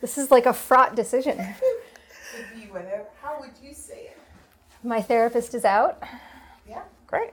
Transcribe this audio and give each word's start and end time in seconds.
This 0.00 0.16
is 0.16 0.30
like 0.30 0.46
a 0.46 0.52
fraught 0.52 0.96
decision. 0.96 1.36
Could 2.34 2.46
be 2.54 2.66
whatever. 2.70 3.06
How 3.20 3.38
would 3.40 3.50
you 3.62 3.74
say 3.74 4.10
it? 4.10 4.18
My 4.82 5.02
therapist 5.02 5.54
is 5.54 5.64
out. 5.64 6.02
Yeah. 6.68 6.82
Great. 7.06 7.32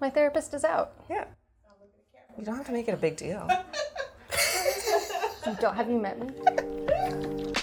My 0.00 0.10
therapist 0.10 0.54
is 0.54 0.64
out. 0.64 0.92
Yeah. 1.10 1.24
You 2.38 2.44
don't 2.44 2.56
have 2.56 2.66
to 2.66 2.72
make 2.72 2.86
it 2.86 2.92
a 2.92 2.98
big 2.98 3.16
deal. 3.16 3.46
Don't 5.60 5.74
have 5.74 5.88
you 5.88 5.98
met 5.98 6.18
me? 6.18 6.28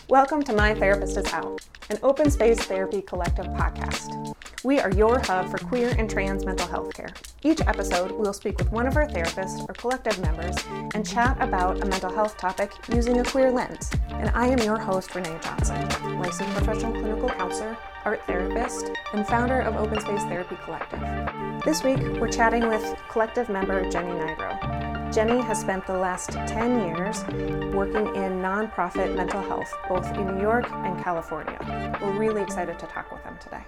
Welcome 0.09 0.43
to 0.43 0.53
My 0.53 0.75
Therapist 0.75 1.15
is 1.15 1.31
Out, 1.31 1.65
an 1.89 1.97
open 2.03 2.29
space 2.29 2.59
therapy 2.59 3.01
collective 3.01 3.45
podcast. 3.45 4.35
We 4.61 4.77
are 4.81 4.91
your 4.91 5.17
hub 5.19 5.49
for 5.49 5.57
queer 5.59 5.95
and 5.97 6.09
trans 6.09 6.45
mental 6.45 6.67
health 6.67 6.93
care. 6.93 7.13
Each 7.41 7.61
episode, 7.61 8.11
we 8.11 8.17
will 8.17 8.33
speak 8.33 8.57
with 8.57 8.69
one 8.69 8.85
of 8.85 8.97
our 8.97 9.07
therapists 9.07 9.67
or 9.67 9.73
collective 9.73 10.19
members 10.19 10.57
and 10.93 11.07
chat 11.07 11.37
about 11.41 11.81
a 11.81 11.85
mental 11.85 12.13
health 12.13 12.37
topic 12.37 12.73
using 12.93 13.21
a 13.21 13.23
queer 13.23 13.49
lens. 13.49 13.91
And 14.09 14.29
I 14.31 14.47
am 14.47 14.59
your 14.59 14.77
host, 14.77 15.15
Renee 15.15 15.39
Johnson, 15.41 15.79
licensed 16.19 16.53
professional 16.53 16.91
clinical 16.91 17.29
counselor, 17.29 17.77
art 18.03 18.25
therapist, 18.27 18.91
and 19.13 19.25
founder 19.25 19.61
of 19.61 19.77
Open 19.77 20.01
Space 20.01 20.23
Therapy 20.23 20.57
Collective. 20.65 20.99
This 21.63 21.81
week, 21.81 21.99
we're 22.19 22.27
chatting 22.27 22.67
with 22.67 22.83
collective 23.07 23.47
member 23.47 23.89
Jenny 23.89 24.11
Nigro. 24.11 24.52
Jenny 25.13 25.39
has 25.41 25.61
spent 25.61 25.85
the 25.85 25.95
last 25.95 26.31
10 26.31 26.87
years 26.87 27.23
working 27.71 28.07
in 28.15 28.41
nonprofit 28.41 29.15
mental 29.15 29.43
health, 29.43 29.71
both 29.87 30.11
in 30.17 30.25
New 30.25 30.41
York 30.41 30.65
and 30.71 31.03
California. 31.03 31.55
We're 32.01 32.17
really 32.17 32.41
excited 32.41 32.79
to 32.79 32.87
talk 32.87 33.11
with 33.11 33.23
them 33.23 33.37
today. 33.39 33.61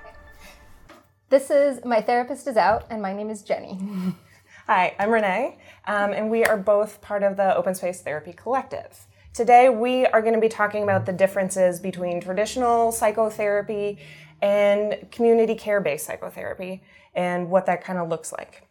This 1.29 1.51
is 1.51 1.85
My 1.85 2.01
Therapist 2.01 2.47
is 2.47 2.57
Out, 2.57 2.85
and 2.89 2.99
my 2.99 3.13
name 3.13 3.29
is 3.29 3.43
Jenny. 3.43 3.77
Hi, 4.65 4.95
I'm 4.97 5.11
Renee, 5.11 5.59
um, 5.85 6.13
and 6.13 6.31
we 6.31 6.43
are 6.45 6.57
both 6.57 6.99
part 7.01 7.21
of 7.21 7.37
the 7.37 7.55
Open 7.55 7.75
Space 7.75 8.01
Therapy 8.01 8.33
Collective. 8.33 9.05
Today, 9.31 9.69
we 9.69 10.07
are 10.07 10.23
going 10.23 10.33
to 10.33 10.41
be 10.41 10.49
talking 10.49 10.81
about 10.81 11.05
the 11.05 11.13
differences 11.13 11.79
between 11.79 12.21
traditional 12.21 12.91
psychotherapy 12.91 13.99
and 14.41 15.11
community 15.11 15.53
care 15.53 15.79
based 15.79 16.07
psychotherapy 16.07 16.81
and 17.13 17.51
what 17.51 17.67
that 17.67 17.83
kind 17.83 17.99
of 17.99 18.09
looks 18.09 18.31
like. 18.31 18.64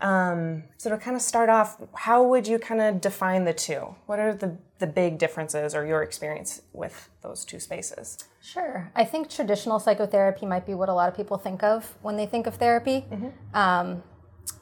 Um, 0.00 0.64
so 0.76 0.90
to 0.90 0.96
kind 0.96 1.16
of 1.16 1.22
start 1.22 1.48
off, 1.48 1.80
how 1.94 2.22
would 2.22 2.46
you 2.46 2.58
kind 2.58 2.80
of 2.80 3.00
define 3.00 3.44
the 3.44 3.52
two? 3.52 3.96
What 4.06 4.18
are 4.18 4.32
the, 4.32 4.56
the 4.78 4.86
big 4.86 5.18
differences 5.18 5.74
or 5.74 5.84
your 5.86 6.02
experience 6.02 6.62
with 6.72 7.08
those 7.22 7.44
two 7.44 7.58
spaces? 7.58 8.24
Sure. 8.40 8.92
I 8.94 9.04
think 9.04 9.28
traditional 9.28 9.80
psychotherapy 9.80 10.46
might 10.46 10.66
be 10.66 10.74
what 10.74 10.88
a 10.88 10.94
lot 10.94 11.08
of 11.08 11.16
people 11.16 11.36
think 11.36 11.62
of 11.62 11.96
when 12.02 12.16
they 12.16 12.26
think 12.26 12.46
of 12.46 12.54
therapy. 12.56 13.06
Um, 13.54 14.02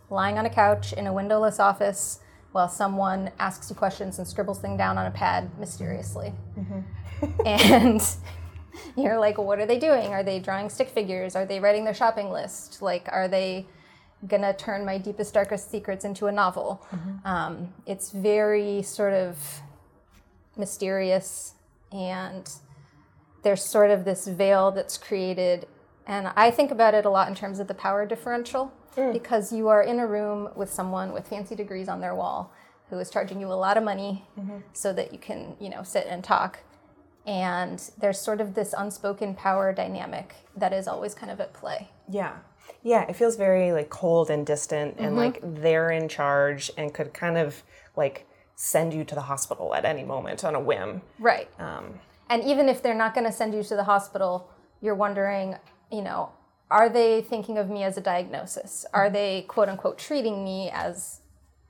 lying 0.09 0.39
on 0.39 0.47
a 0.47 0.51
couch 0.51 0.93
in 0.93 1.07
a 1.07 1.13
windowless 1.13 1.61
office 1.61 2.21
while 2.53 2.69
someone 2.69 3.31
asks 3.39 3.69
you 3.69 3.77
questions 3.77 4.19
and 4.19 4.27
scribbles 4.27 4.59
things 4.61 4.79
down 4.79 4.97
on 4.97 5.07
a 5.07 5.11
pad 5.11 5.51
mysteriously. 5.59 6.33
and 7.45 8.01
you're 8.97 9.19
like, 9.19 9.37
what 9.37 9.59
are 9.59 9.67
they 9.67 9.79
doing? 9.79 10.15
Are 10.15 10.23
they 10.23 10.39
drawing 10.39 10.71
stick 10.71 10.89
figures? 10.89 11.37
Are 11.37 11.45
they 11.45 11.61
writing 11.61 11.85
their 11.85 11.95
shopping 11.95 12.31
list? 12.31 12.81
Like, 12.81 13.09
are 13.13 13.29
they 13.29 13.67
gonna 14.27 14.55
turn 14.55 14.85
my 14.85 14.99
deepest, 14.99 15.35
darkest 15.35 15.71
secrets 15.71 16.05
into 16.05 16.27
a 16.27 16.33
novel? 16.33 16.87
Mm-hmm. 16.91 17.27
Um, 17.27 17.75
it's 17.87 18.11
very 18.11 18.83
sort 18.83 19.15
of 19.15 19.37
mysterious 20.57 21.55
and 21.93 22.51
there's 23.43 23.65
sort 23.65 23.91
of 23.91 24.05
this 24.05 24.27
veil 24.27 24.71
that's 24.71 24.97
created 24.97 25.69
and 26.07 26.29
i 26.35 26.51
think 26.51 26.71
about 26.71 26.95
it 26.95 27.05
a 27.05 27.11
lot 27.11 27.29
in 27.29 27.35
terms 27.35 27.61
of 27.61 27.69
the 27.69 27.75
power 27.75 28.07
differential 28.07 28.73
mm. 28.97 29.13
because 29.13 29.53
you 29.53 29.69
are 29.69 29.83
in 29.83 29.99
a 29.99 30.07
room 30.07 30.49
with 30.57 30.73
someone 30.73 31.13
with 31.13 31.29
fancy 31.29 31.55
degrees 31.55 31.89
on 31.89 32.01
their 32.01 32.15
wall 32.15 32.51
who 32.91 32.99
is 32.99 33.11
charging 33.11 33.41
you 33.41 33.49
a 33.49 33.55
lot 33.55 33.77
of 33.77 33.85
money 33.85 34.25
mm-hmm. 34.39 34.59
so 34.73 34.93
that 34.93 35.13
you 35.13 35.19
can 35.19 35.57
you 35.61 35.69
know 35.69 35.83
sit 35.83 36.07
and 36.09 36.23
talk. 36.23 36.61
And 37.27 37.83
there's 37.99 38.21
sort 38.21 38.41
of 38.41 38.55
this 38.55 38.73
unspoken 38.77 39.35
power 39.35 39.73
dynamic 39.73 40.37
that 40.57 40.73
is 40.73 40.87
always 40.87 41.13
kind 41.13 41.33
of 41.33 41.41
at 41.41 41.53
play. 41.53 41.91
Yeah. 42.09 42.37
Yeah, 42.83 43.03
it 43.09 43.17
feels 43.17 43.37
very 43.37 43.73
like 43.73 43.91
cold 43.91 44.31
and 44.31 44.47
distant 44.47 44.97
and 44.99 45.09
Mm-hmm. 45.09 45.17
like 45.17 45.41
they're 45.63 45.91
in 45.91 46.09
charge 46.09 46.71
and 46.77 46.93
could 46.95 47.13
kind 47.15 47.37
of 47.39 47.63
like 47.97 48.27
send 48.55 48.95
you 48.95 49.05
to 49.05 49.15
the 49.15 49.21
hospital 49.23 49.75
at 49.75 49.85
any 49.85 50.03
moment 50.05 50.45
on 50.45 50.55
a 50.55 50.61
whim. 50.61 51.03
right 51.19 51.49
Um, 51.61 52.01
And 52.31 52.43
even 52.45 52.69
if 52.69 52.83
they're 52.83 52.95
not 52.95 53.15
going 53.15 53.27
to 53.27 53.33
send 53.33 53.55
you 53.55 53.63
to 53.65 53.77
the 53.77 53.85
hospital, 53.85 54.51
you're 54.81 54.95
wondering, 54.95 55.57
you 55.93 56.03
know, 56.03 56.31
are 56.71 56.89
they 56.89 57.23
thinking 57.23 57.59
of 57.59 57.69
me 57.71 57.85
as 57.85 57.97
a 57.97 58.01
diagnosis? 58.01 58.85
Are 58.93 59.09
they 59.11 59.43
quote 59.43 59.69
unquote 59.69 59.99
treating 59.99 60.43
me 60.45 60.71
as, 60.73 61.21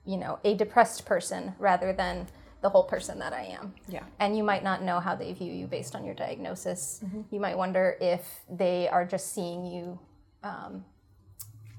you 0.05 0.17
know, 0.17 0.39
a 0.43 0.55
depressed 0.55 1.05
person 1.05 1.53
rather 1.59 1.93
than 1.93 2.27
the 2.61 2.69
whole 2.69 2.83
person 2.83 3.19
that 3.19 3.33
I 3.33 3.43
am? 3.43 3.73
yeah. 3.87 4.03
And 4.19 4.35
you 4.37 4.43
might 4.43 4.63
not 4.63 4.81
know 4.81 4.99
how 4.99 5.13
they 5.15 5.31
view 5.33 5.51
you 5.53 5.67
based 5.67 5.93
on 5.95 6.03
your 6.05 6.15
diagnosis. 6.15 7.01
You 7.31 7.39
might 7.39 7.55
wonder 7.57 7.95
if 8.01 8.23
they 8.49 8.87
are 8.89 9.05
just 9.05 9.33
seeing 9.33 9.63
you 9.65 9.99
um, 10.47 10.85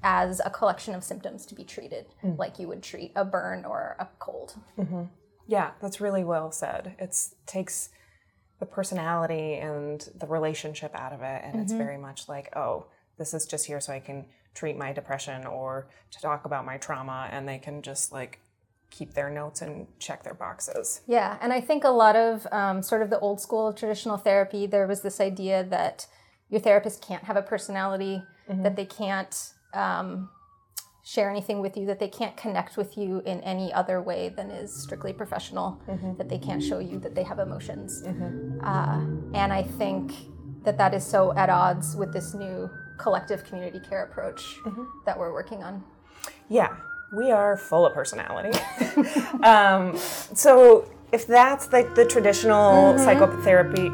as 0.03 0.39
a 0.45 0.49
collection 0.49 0.93
of 0.95 1.03
symptoms 1.03 1.45
to 1.47 1.55
be 1.55 1.63
treated, 1.63 2.05
like 2.37 2.57
you 2.59 2.67
would 2.67 2.81
treat 2.83 3.11
a 3.15 3.25
burn 3.25 3.65
or 3.65 3.95
a 3.99 4.07
cold. 4.19 4.55
Yeah, 5.47 5.71
that's 5.81 5.99
really 5.99 6.23
well 6.23 6.51
said. 6.51 6.95
It 6.99 7.17
takes 7.45 7.89
the 8.59 8.65
personality 8.65 9.53
and 9.55 10.07
the 10.15 10.27
relationship 10.27 10.93
out 10.95 11.13
of 11.13 11.21
it 11.21 11.41
and 11.43 11.53
Mm-hmm. 11.53 11.61
it's 11.63 11.73
very 11.73 11.97
much 11.97 12.27
like, 12.27 12.55
oh, 12.55 12.85
this 13.17 13.33
is 13.33 13.45
just 13.45 13.65
here 13.65 13.79
so 13.81 13.91
I 13.93 13.99
can 13.99 14.25
treat 14.53 14.77
my 14.77 14.91
depression 14.93 15.45
or 15.45 15.87
to 16.11 16.21
talk 16.21 16.45
about 16.45 16.65
my 16.65 16.77
trauma 16.77 17.27
and 17.31 17.47
they 17.47 17.57
can 17.57 17.81
just 17.81 18.11
like 18.11 18.39
keep 18.89 19.13
their 19.13 19.29
notes 19.29 19.61
and 19.61 19.87
check 19.99 20.23
their 20.23 20.33
boxes. 20.33 21.01
Yeah, 21.07 21.37
and 21.41 21.53
I 21.53 21.61
think 21.61 21.83
a 21.83 21.89
lot 21.89 22.15
of 22.15 22.47
um, 22.51 22.81
sort 22.81 23.01
of 23.01 23.09
the 23.09 23.19
old 23.19 23.39
school 23.39 23.67
of 23.67 23.75
traditional 23.75 24.17
therapy, 24.17 24.65
there 24.65 24.87
was 24.87 25.01
this 25.01 25.19
idea 25.21 25.63
that 25.65 26.07
your 26.49 26.59
therapist 26.61 27.01
can't 27.01 27.23
have 27.25 27.37
a 27.37 27.41
personality, 27.43 28.23
that 28.49 28.75
they 28.75 28.85
can't 28.85 29.53
um, 29.73 30.29
share 31.03 31.29
anything 31.29 31.61
with 31.61 31.77
you, 31.77 31.85
that 31.85 31.99
they 31.99 32.07
can't 32.07 32.35
connect 32.35 32.77
with 32.77 32.97
you 32.97 33.21
in 33.25 33.39
any 33.41 33.71
other 33.73 34.01
way 34.01 34.29
than 34.29 34.51
is 34.51 34.73
strictly 34.73 35.13
professional, 35.13 35.79
that 36.17 36.29
they 36.29 36.37
can't 36.37 36.61
show 36.63 36.79
you 36.79 36.99
that 36.99 37.15
they 37.15 37.23
have 37.23 37.39
emotions. 37.39 38.03
Uh, 38.63 39.01
and 39.33 39.53
I 39.53 39.63
think 39.63 40.13
that 40.63 40.77
that 40.77 40.93
is 40.93 41.05
so 41.05 41.33
at 41.35 41.49
odds 41.49 41.95
with 41.95 42.11
this 42.11 42.33
new 42.33 42.69
collective 42.97 43.43
community 43.43 43.79
care 43.79 44.03
approach 44.03 44.57
that 45.05 45.17
we're 45.17 45.33
working 45.33 45.63
on. 45.63 45.83
Yeah, 46.49 46.75
we 47.15 47.31
are 47.31 47.57
full 47.57 47.85
of 47.85 47.93
personality. 47.93 48.57
um, 49.43 49.97
so 49.97 50.91
if 51.11 51.25
that's 51.25 51.71
like 51.71 51.95
the 51.95 52.05
traditional 52.05 52.97
psychotherapy, 52.99 53.89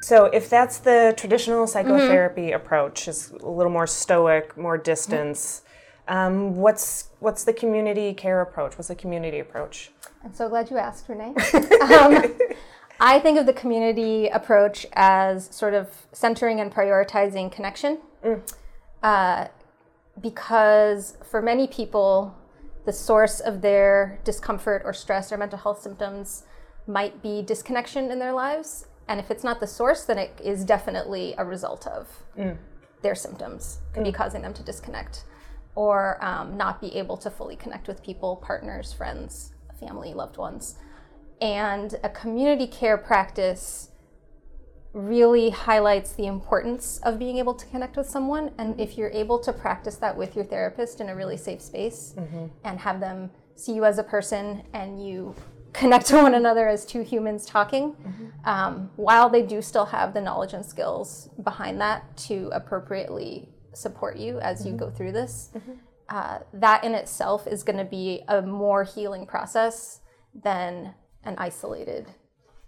So 0.00 0.26
if 0.26 0.48
that's 0.48 0.78
the 0.78 1.14
traditional 1.16 1.66
psychotherapy 1.66 2.52
approach, 2.52 3.06
is 3.06 3.30
a 3.30 3.48
little 3.48 3.72
more 3.72 3.86
stoic, 3.86 4.56
more 4.56 4.78
distance. 4.78 5.62
Um, 6.08 6.56
what's 6.56 7.10
what's 7.20 7.44
the 7.44 7.52
community 7.52 8.14
care 8.14 8.40
approach? 8.40 8.78
What's 8.78 8.88
the 8.88 8.94
community 8.94 9.38
approach? 9.38 9.92
I'm 10.24 10.34
so 10.34 10.48
glad 10.48 10.70
you 10.70 10.78
asked, 10.78 11.08
Renee. 11.08 11.34
um, 11.94 12.34
I 12.98 13.18
think 13.18 13.38
of 13.38 13.46
the 13.46 13.52
community 13.52 14.28
approach 14.28 14.86
as 14.92 15.54
sort 15.54 15.74
of 15.74 15.88
centering 16.12 16.60
and 16.60 16.72
prioritizing 16.72 17.52
connection. 17.52 17.98
Uh, 19.02 19.48
because 20.20 21.16
for 21.24 21.40
many 21.40 21.66
people, 21.66 22.36
the 22.84 22.92
source 22.92 23.40
of 23.40 23.62
their 23.62 24.20
discomfort 24.24 24.82
or 24.84 24.92
stress 24.92 25.32
or 25.32 25.38
mental 25.38 25.58
health 25.58 25.80
symptoms 25.80 26.44
might 26.86 27.22
be 27.22 27.40
disconnection 27.40 28.10
in 28.10 28.18
their 28.18 28.32
lives. 28.32 28.86
And 29.10 29.18
if 29.18 29.28
it's 29.28 29.42
not 29.42 29.58
the 29.58 29.66
source, 29.66 30.04
then 30.04 30.18
it 30.18 30.40
is 30.42 30.64
definitely 30.64 31.34
a 31.36 31.44
result 31.44 31.84
of 31.88 32.08
mm. 32.38 32.56
their 33.02 33.16
symptoms, 33.16 33.80
could 33.92 34.04
be 34.04 34.12
mm. 34.12 34.14
causing 34.14 34.40
them 34.40 34.54
to 34.54 34.62
disconnect 34.62 35.24
or 35.74 36.24
um, 36.24 36.56
not 36.56 36.80
be 36.80 36.96
able 36.96 37.16
to 37.16 37.28
fully 37.28 37.56
connect 37.56 37.88
with 37.88 38.04
people, 38.04 38.36
partners, 38.36 38.92
friends, 38.92 39.52
family, 39.80 40.14
loved 40.14 40.36
ones. 40.36 40.76
And 41.40 41.98
a 42.04 42.08
community 42.08 42.68
care 42.68 42.96
practice 42.96 43.90
really 44.92 45.50
highlights 45.50 46.12
the 46.12 46.26
importance 46.26 47.00
of 47.02 47.18
being 47.18 47.38
able 47.38 47.54
to 47.54 47.66
connect 47.66 47.96
with 47.96 48.08
someone. 48.08 48.52
And 48.58 48.80
if 48.80 48.96
you're 48.96 49.10
able 49.10 49.40
to 49.40 49.52
practice 49.52 49.96
that 49.96 50.16
with 50.16 50.36
your 50.36 50.44
therapist 50.44 51.00
in 51.00 51.08
a 51.08 51.16
really 51.16 51.36
safe 51.36 51.60
space 51.60 52.14
mm-hmm. 52.16 52.46
and 52.62 52.78
have 52.78 53.00
them 53.00 53.30
see 53.56 53.74
you 53.74 53.84
as 53.84 53.98
a 53.98 54.04
person 54.04 54.62
and 54.72 55.04
you 55.04 55.34
connect 55.72 56.06
to 56.06 56.16
one 56.16 56.34
another 56.34 56.68
as 56.68 56.84
two 56.84 57.02
humans 57.02 57.46
talking, 57.46 57.94
um, 58.44 58.90
while 58.96 59.28
they 59.28 59.42
do 59.42 59.62
still 59.62 59.86
have 59.86 60.14
the 60.14 60.20
knowledge 60.20 60.52
and 60.52 60.64
skills 60.64 61.28
behind 61.42 61.80
that 61.80 62.16
to 62.16 62.50
appropriately 62.52 63.48
support 63.72 64.16
you 64.16 64.40
as 64.40 64.66
you 64.66 64.72
go 64.72 64.90
through 64.90 65.12
this, 65.12 65.50
uh, 66.08 66.38
that 66.52 66.82
in 66.84 66.94
itself 66.94 67.46
is 67.46 67.62
going 67.62 67.78
to 67.78 67.84
be 67.84 68.22
a 68.28 68.42
more 68.42 68.84
healing 68.84 69.26
process 69.26 70.00
than 70.34 70.94
an 71.24 71.34
isolated 71.38 72.06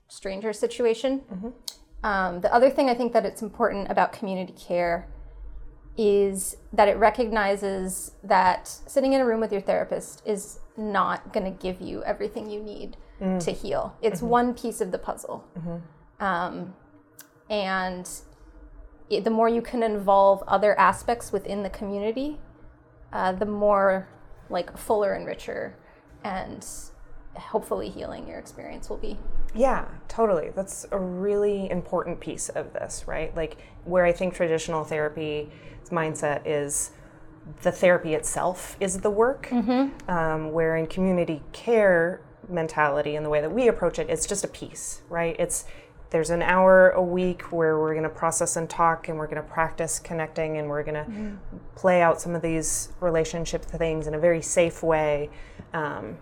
stranger 0.08 0.52
situation. 0.52 1.22
Um, 2.04 2.40
the 2.40 2.52
other 2.52 2.70
thing 2.70 2.90
I 2.90 2.94
think 2.94 3.12
that 3.12 3.24
it's 3.24 3.42
important 3.42 3.90
about 3.90 4.12
community 4.12 4.52
care 4.54 5.08
is 5.96 6.56
that 6.72 6.88
it 6.88 6.96
recognizes 6.96 8.12
that 8.24 8.66
sitting 8.68 9.12
in 9.12 9.20
a 9.20 9.26
room 9.26 9.40
with 9.40 9.52
your 9.52 9.60
therapist 9.60 10.22
is 10.24 10.58
not 10.76 11.32
going 11.32 11.44
to 11.44 11.62
give 11.62 11.80
you 11.80 12.02
everything 12.04 12.48
you 12.48 12.62
need 12.62 12.96
to 13.40 13.52
heal. 13.52 13.96
It's 14.02 14.20
one 14.20 14.52
piece 14.54 14.80
of 14.80 14.90
the 14.90 14.98
puzzle. 14.98 15.44
Um, 16.18 16.74
and 17.48 18.08
it, 19.10 19.24
the 19.24 19.30
more 19.30 19.48
you 19.48 19.62
can 19.62 19.82
involve 19.82 20.42
other 20.48 20.78
aspects 20.78 21.32
within 21.32 21.62
the 21.62 21.70
community, 21.70 22.38
uh, 23.12 23.32
the 23.32 23.46
more 23.46 24.08
like 24.48 24.76
fuller 24.76 25.12
and 25.12 25.26
richer 25.26 25.76
and 26.24 26.66
hopefully 27.34 27.88
healing 27.88 28.26
your 28.26 28.38
experience 28.38 28.88
will 28.88 28.96
be. 28.96 29.18
Yeah, 29.54 29.86
totally. 30.08 30.50
That's 30.54 30.86
a 30.90 30.98
really 30.98 31.70
important 31.70 32.20
piece 32.20 32.48
of 32.48 32.72
this, 32.72 33.04
right? 33.06 33.34
Like 33.36 33.58
where 33.84 34.04
I 34.04 34.12
think 34.12 34.34
traditional 34.34 34.84
therapy 34.84 35.50
mindset 35.90 36.42
is 36.46 36.90
the 37.62 37.72
therapy 37.72 38.14
itself 38.14 38.76
is 38.80 39.00
the 39.00 39.10
work, 39.10 39.50
um, 40.08 40.52
where 40.52 40.76
in 40.76 40.86
community 40.86 41.42
care 41.52 42.20
mentality 42.48 43.16
and 43.16 43.24
the 43.24 43.30
way 43.30 43.40
that 43.40 43.52
we 43.52 43.68
approach 43.68 43.98
it, 43.98 44.08
it's 44.10 44.26
just 44.26 44.44
a 44.44 44.48
piece, 44.48 45.02
right? 45.08 45.36
It's 45.38 45.64
there's 46.10 46.28
an 46.28 46.42
hour 46.42 46.90
a 46.90 47.02
week 47.02 47.50
where 47.52 47.78
we're 47.78 47.94
going 47.94 48.02
to 48.02 48.10
process 48.10 48.56
and 48.56 48.68
talk 48.68 49.08
and 49.08 49.18
we're 49.18 49.26
going 49.26 49.42
to 49.42 49.48
practice 49.48 49.98
connecting 49.98 50.58
and 50.58 50.68
we're 50.68 50.82
going 50.82 50.94
to 50.94 51.38
play 51.74 52.02
out 52.02 52.20
some 52.20 52.34
of 52.34 52.42
these 52.42 52.90
relationship 53.00 53.64
things 53.64 54.06
in 54.06 54.12
a 54.12 54.18
very 54.18 54.42
safe 54.42 54.82
way. 54.82 55.30
Um, 55.72 56.18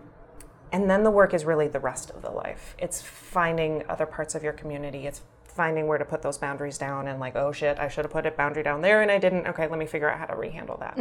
and 0.70 0.88
then 0.88 1.02
the 1.02 1.10
work 1.10 1.34
is 1.34 1.44
really 1.44 1.66
the 1.66 1.80
rest 1.80 2.10
of 2.10 2.22
the 2.22 2.30
life. 2.30 2.76
It's 2.78 3.02
finding 3.02 3.82
other 3.88 4.06
parts 4.06 4.36
of 4.36 4.44
your 4.44 4.52
community. 4.52 5.08
It's 5.08 5.22
finding 5.50 5.86
where 5.86 5.98
to 5.98 6.04
put 6.04 6.22
those 6.22 6.38
boundaries 6.38 6.78
down 6.78 7.08
and 7.08 7.20
like, 7.20 7.36
oh 7.36 7.52
shit, 7.52 7.78
I 7.78 7.88
should 7.88 8.04
have 8.04 8.12
put 8.12 8.26
a 8.26 8.30
boundary 8.30 8.62
down 8.62 8.80
there 8.80 9.02
and 9.02 9.10
I 9.10 9.18
didn't. 9.18 9.46
Okay, 9.48 9.66
let 9.68 9.78
me 9.78 9.86
figure 9.86 10.08
out 10.08 10.18
how 10.18 10.26
to 10.26 10.34
rehandle 10.34 10.78
that. 10.80 10.96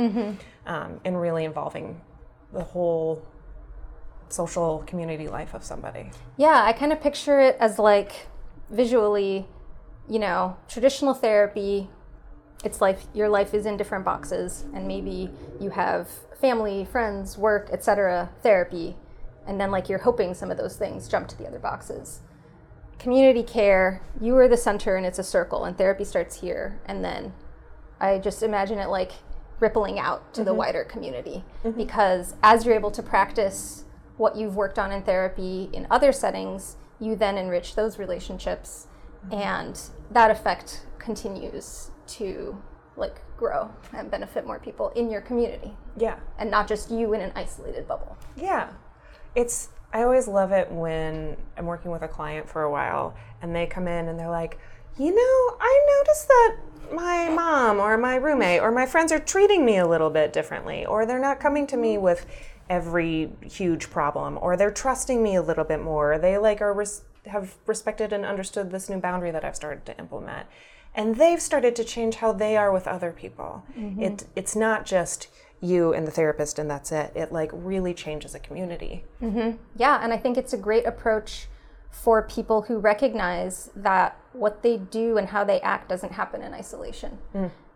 Um, 0.66 1.00
and 1.06 1.20
really 1.20 1.46
involving 1.46 2.02
the 2.52 2.64
whole 2.64 3.24
social 4.30 4.84
community 4.88 5.28
life 5.28 5.54
of 5.54 5.64
somebody. 5.64 6.12
Yeah, 6.38 6.64
I 6.64 6.74
kind 6.74 6.92
of 6.92 7.02
picture 7.02 7.40
it 7.40 7.58
as 7.60 7.80
like 7.80 8.28
visually, 8.70 9.48
you 10.08 10.20
know, 10.20 10.58
traditional 10.68 11.14
therapy. 11.14 11.90
It's 12.64 12.82
like 12.82 13.00
your 13.14 13.30
life 13.30 13.54
is 13.54 13.66
in 13.66 13.78
different 13.78 14.04
boxes, 14.04 14.66
and 14.74 14.88
maybe 14.88 15.32
you 15.60 15.70
have 15.70 16.10
family, 16.40 16.86
friends, 16.86 17.38
work, 17.38 17.70
etc. 17.72 18.30
therapy, 18.44 18.96
and 19.48 19.60
then 19.60 19.72
like 19.72 19.90
you're 19.90 20.00
hoping 20.00 20.34
some 20.34 20.52
of 20.52 20.58
those 20.58 20.76
things 20.76 21.08
jump 21.08 21.28
to 21.30 21.38
the 21.38 21.48
other 21.48 21.60
boxes. 21.60 22.20
Community 23.00 23.44
care, 23.44 24.02
you 24.20 24.36
are 24.38 24.48
the 24.48 24.58
center, 24.58 24.98
and 24.98 25.06
it's 25.06 25.20
a 25.20 25.24
circle, 25.24 25.64
and 25.64 25.78
therapy 25.78 26.04
starts 26.04 26.42
here, 26.42 26.80
and 26.86 27.04
then 27.04 27.34
I 28.00 28.20
just 28.20 28.44
imagine 28.44 28.78
it 28.78 28.88
like 28.88 29.14
rippling 29.60 30.00
out 30.00 30.34
to 30.34 30.44
the 30.44 30.52
mm-hmm. 30.52 30.60
wider 30.60 30.84
community 30.84 31.44
mm-hmm. 31.64 31.78
because 31.78 32.36
as 32.44 32.66
you're 32.66 32.76
able 32.76 32.92
to 32.92 33.04
practice 33.04 33.84
what 34.18 34.36
you've 34.36 34.56
worked 34.56 34.80
on 34.80 34.92
in 34.92 35.02
therapy 35.04 35.70
in 35.74 35.88
other 35.90 36.12
settings, 36.12 36.78
you 37.00 37.16
then 37.16 37.38
enrich 37.38 37.76
those 37.76 37.98
relationships 37.98 38.88
mm-hmm. 39.26 39.42
and 39.42 39.82
that 40.12 40.32
effect 40.32 40.86
continues 40.98 41.92
to 42.08 42.62
like 42.96 43.22
grow 43.38 43.70
and 43.94 44.12
benefit 44.12 44.46
more 44.46 44.60
people 44.60 44.90
in 44.90 45.10
your 45.10 45.22
community 45.22 45.74
Yeah. 45.98 46.20
and 46.38 46.52
not 46.52 46.68
just 46.68 46.92
you 46.92 47.14
in 47.14 47.22
an 47.22 47.32
isolated 47.36 47.88
bubble. 47.88 48.18
Yeah. 48.36 48.72
It's 49.36 49.70
I 49.94 50.04
always 50.04 50.28
love 50.28 50.52
it 50.52 50.72
when 50.72 51.38
I'm 51.58 51.66
working 51.66 51.92
with 51.92 52.02
a 52.02 52.08
client 52.08 52.48
for 52.48 52.64
a 52.64 52.72
while 52.72 53.16
and 53.42 53.56
they 53.56 53.66
come 53.66 53.88
in 53.88 54.08
and 54.08 54.20
they're 54.20 54.30
like, 54.30 54.58
"You 54.98 55.14
know, 55.16 55.58
I 55.60 55.86
noticed 56.00 56.28
that 56.28 56.56
my 56.94 57.30
mom 57.30 57.80
or 57.80 57.98
my 57.98 58.16
roommate 58.16 58.62
or 58.62 58.72
my 58.72 58.86
friends 58.86 59.12
are 59.12 59.20
treating 59.20 59.66
me 59.66 59.78
a 59.78 59.88
little 59.88 60.10
bit 60.10 60.34
differently 60.34 60.86
or 60.86 61.06
they're 61.06 61.20
not 61.20 61.40
coming 61.40 61.68
to 61.68 61.78
me 61.78 61.98
with 61.98 62.26
every 62.70 63.32
huge 63.44 63.90
problem 63.90 64.38
or 64.42 64.56
they're 64.56 64.72
trusting 64.72 65.24
me 65.24 65.36
a 65.36 65.42
little 65.42 65.64
bit 65.64 65.82
more. 65.82 66.14
Or 66.14 66.18
they 66.20 66.38
like 66.38 66.62
are 66.62 66.74
res- 66.74 67.04
have 67.26 67.56
respected 67.66 68.14
and 68.14 68.26
understood 68.26 68.72
this 68.72 68.90
new 68.90 69.00
boundary 69.00 69.32
that 69.32 69.44
I've 69.44 69.56
started 69.56 69.86
to 69.88 69.98
implement." 69.98 70.48
And 70.96 71.16
they've 71.18 71.42
started 71.42 71.76
to 71.76 71.84
change 71.84 72.16
how 72.16 72.32
they 72.32 72.58
are 72.58 72.72
with 72.72 72.88
other 72.88 73.12
people. 73.12 73.64
Mm-hmm. 73.78 74.02
It 74.02 74.28
it's 74.36 74.56
not 74.56 74.86
just 74.86 75.28
you 75.62 75.94
and 75.94 76.08
the 76.08 76.12
therapist 76.12 76.58
and 76.58 76.70
that's 76.70 76.92
it. 76.92 77.12
It 77.16 77.32
like 77.32 77.52
really 77.54 77.94
changes 77.94 78.34
a 78.36 78.40
community. 78.40 79.04
Yeah, 79.76 80.00
and 80.02 80.14
I 80.14 80.18
think 80.18 80.38
it's 80.38 80.54
a 80.54 80.58
great 80.58 80.86
approach 80.86 81.48
for 81.92 82.22
people 82.22 82.62
who 82.62 82.78
recognize 82.78 83.72
that 83.76 84.18
what 84.34 84.62
they 84.62 84.78
do 84.78 85.18
and 85.18 85.28
how 85.28 85.44
they 85.44 85.60
act 85.62 85.90
doesn't 85.90 86.14
happen 86.14 86.42
in 86.42 86.54
isolation. 86.54 87.18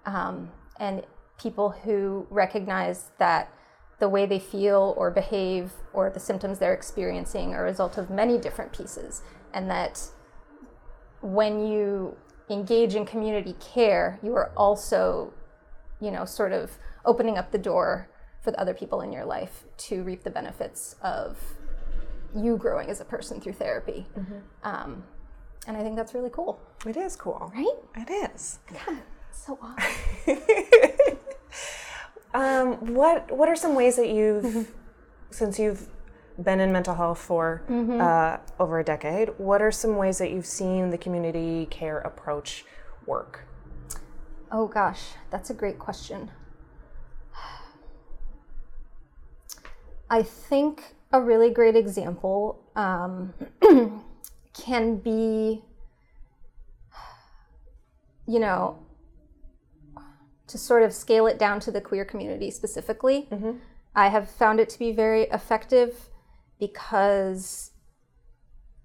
Um, 0.06 0.52
and 0.80 1.04
people 1.42 1.72
who 1.72 2.28
recognize 2.30 3.12
that 3.18 3.52
the 4.00 4.08
way 4.08 4.26
they 4.26 4.40
feel 4.40 4.94
or 4.98 5.10
behave 5.12 5.72
or 5.94 6.10
the 6.10 6.20
symptoms 6.20 6.60
they're 6.60 6.74
experiencing 6.74 7.54
are 7.54 7.62
a 7.62 7.64
result 7.64 7.98
of 7.98 8.10
many 8.10 8.38
different 8.38 8.72
pieces, 8.72 9.24
and 9.54 9.70
that 9.70 10.00
when 11.22 11.66
you 11.66 12.16
engage 12.50 12.96
in 12.96 13.06
community 13.06 13.56
care, 13.60 14.20
you 14.22 14.36
are 14.36 14.52
also, 14.56 15.34
you 16.02 16.12
know, 16.12 16.26
sort 16.26 16.52
of 16.52 16.78
opening 17.06 17.38
up 17.38 17.52
the 17.52 17.58
door 17.58 18.10
for 18.42 18.52
the 18.52 18.60
other 18.60 18.74
people 18.74 19.02
in 19.02 19.12
your 19.12 19.26
life 19.26 19.64
to 19.78 20.04
reap 20.04 20.24
the 20.24 20.30
benefits 20.30 20.96
of 21.02 21.38
you 22.36 22.58
growing 22.58 22.90
as 22.90 23.00
a 23.00 23.06
person 23.06 23.40
through 23.40 23.54
therapy. 23.54 24.06
Um, 24.64 25.04
and 25.68 25.78
I 25.78 25.82
think 25.82 25.96
that's 25.96 26.14
really 26.14 26.30
cool, 26.32 26.60
It 26.86 26.98
is 26.98 27.16
cool. 27.16 27.52
right? 27.56 28.08
It 28.08 28.32
is. 28.34 28.60
God, 28.72 28.98
so 29.32 29.58
awesome. 29.62 30.38
Um, 32.34 32.96
what 32.96 33.32
What 33.32 33.48
are 33.48 33.56
some 33.56 33.76
ways 33.76 33.96
that 33.98 34.10
you've, 34.10 34.74
since 35.30 35.60
you've 35.60 35.88
been 36.42 36.60
in 36.60 36.72
mental 36.72 36.96
health 36.96 37.20
for 37.20 37.62
uh, 37.70 38.38
over 38.60 38.80
a 38.80 38.84
decade, 38.84 39.30
what 39.38 39.62
are 39.62 39.72
some 39.72 39.98
ways 39.98 40.18
that 40.18 40.32
you've 40.32 40.48
seen 40.48 40.90
the 40.90 40.98
community 40.98 41.68
care 41.70 42.00
approach 42.00 42.66
work? 43.06 43.46
Oh 44.52 44.68
gosh, 44.68 45.02
that's 45.30 45.52
a 45.52 45.54
great 45.54 45.78
question. 45.78 46.32
I 50.14 50.22
think 50.22 50.94
a 51.12 51.20
really 51.20 51.50
great 51.50 51.76
example 51.76 52.72
um, 52.76 53.34
can 54.54 54.98
be, 54.98 55.64
you 58.28 58.40
know, 58.40 58.78
to 60.46 60.58
sort 60.60 60.84
of 60.84 60.94
scale 60.94 61.26
it 61.26 61.40
down 61.40 61.60
to 61.62 61.72
the 61.72 61.82
queer 61.82 62.06
community 62.06 62.52
specifically. 62.52 63.28
I 63.96 64.10
have 64.10 64.30
found 64.30 64.60
it 64.60 64.70
to 64.70 64.78
be 64.78 64.92
very 64.92 65.24
effective 65.32 66.10
because 66.60 67.72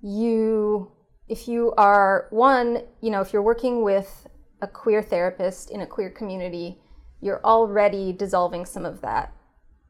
you 0.00 0.92
if 1.28 1.46
you 1.46 1.74
are 1.76 2.28
one 2.30 2.84
you 3.02 3.10
know 3.10 3.20
if 3.20 3.34
you're 3.34 3.42
working 3.42 3.82
with 3.82 4.26
a 4.62 4.66
queer 4.66 5.02
therapist 5.02 5.70
in 5.70 5.82
a 5.82 5.86
queer 5.86 6.08
community 6.08 6.78
you're 7.20 7.44
already 7.44 8.12
dissolving 8.12 8.64
some 8.64 8.86
of 8.86 9.02
that 9.02 9.34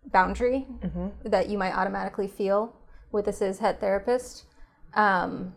boundary 0.06 0.66
that 1.24 1.48
you 1.48 1.58
might 1.58 1.74
automatically 1.74 2.28
feel 2.28 2.74
with 3.12 3.26
a 3.28 3.32
cis 3.32 3.58
het 3.58 3.80
therapist. 3.80 4.44
Um, 4.94 5.54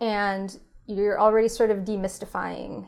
and 0.00 0.58
you're 0.86 1.18
already 1.20 1.48
sort 1.48 1.70
of 1.70 1.78
demystifying 1.78 2.86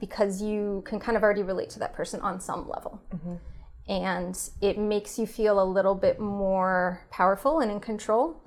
because 0.00 0.42
you 0.42 0.82
can 0.86 0.98
kind 0.98 1.16
of 1.16 1.22
already 1.22 1.42
relate 1.42 1.70
to 1.70 1.78
that 1.78 1.92
person 1.94 2.20
on 2.20 2.40
some 2.40 2.68
level. 2.68 3.00
And 3.88 4.36
it 4.60 4.78
makes 4.78 5.18
you 5.18 5.26
feel 5.26 5.62
a 5.62 5.64
little 5.64 5.94
bit 5.94 6.18
more 6.18 7.06
powerful 7.10 7.60
and 7.60 7.70
in 7.70 7.80
control 7.80 8.40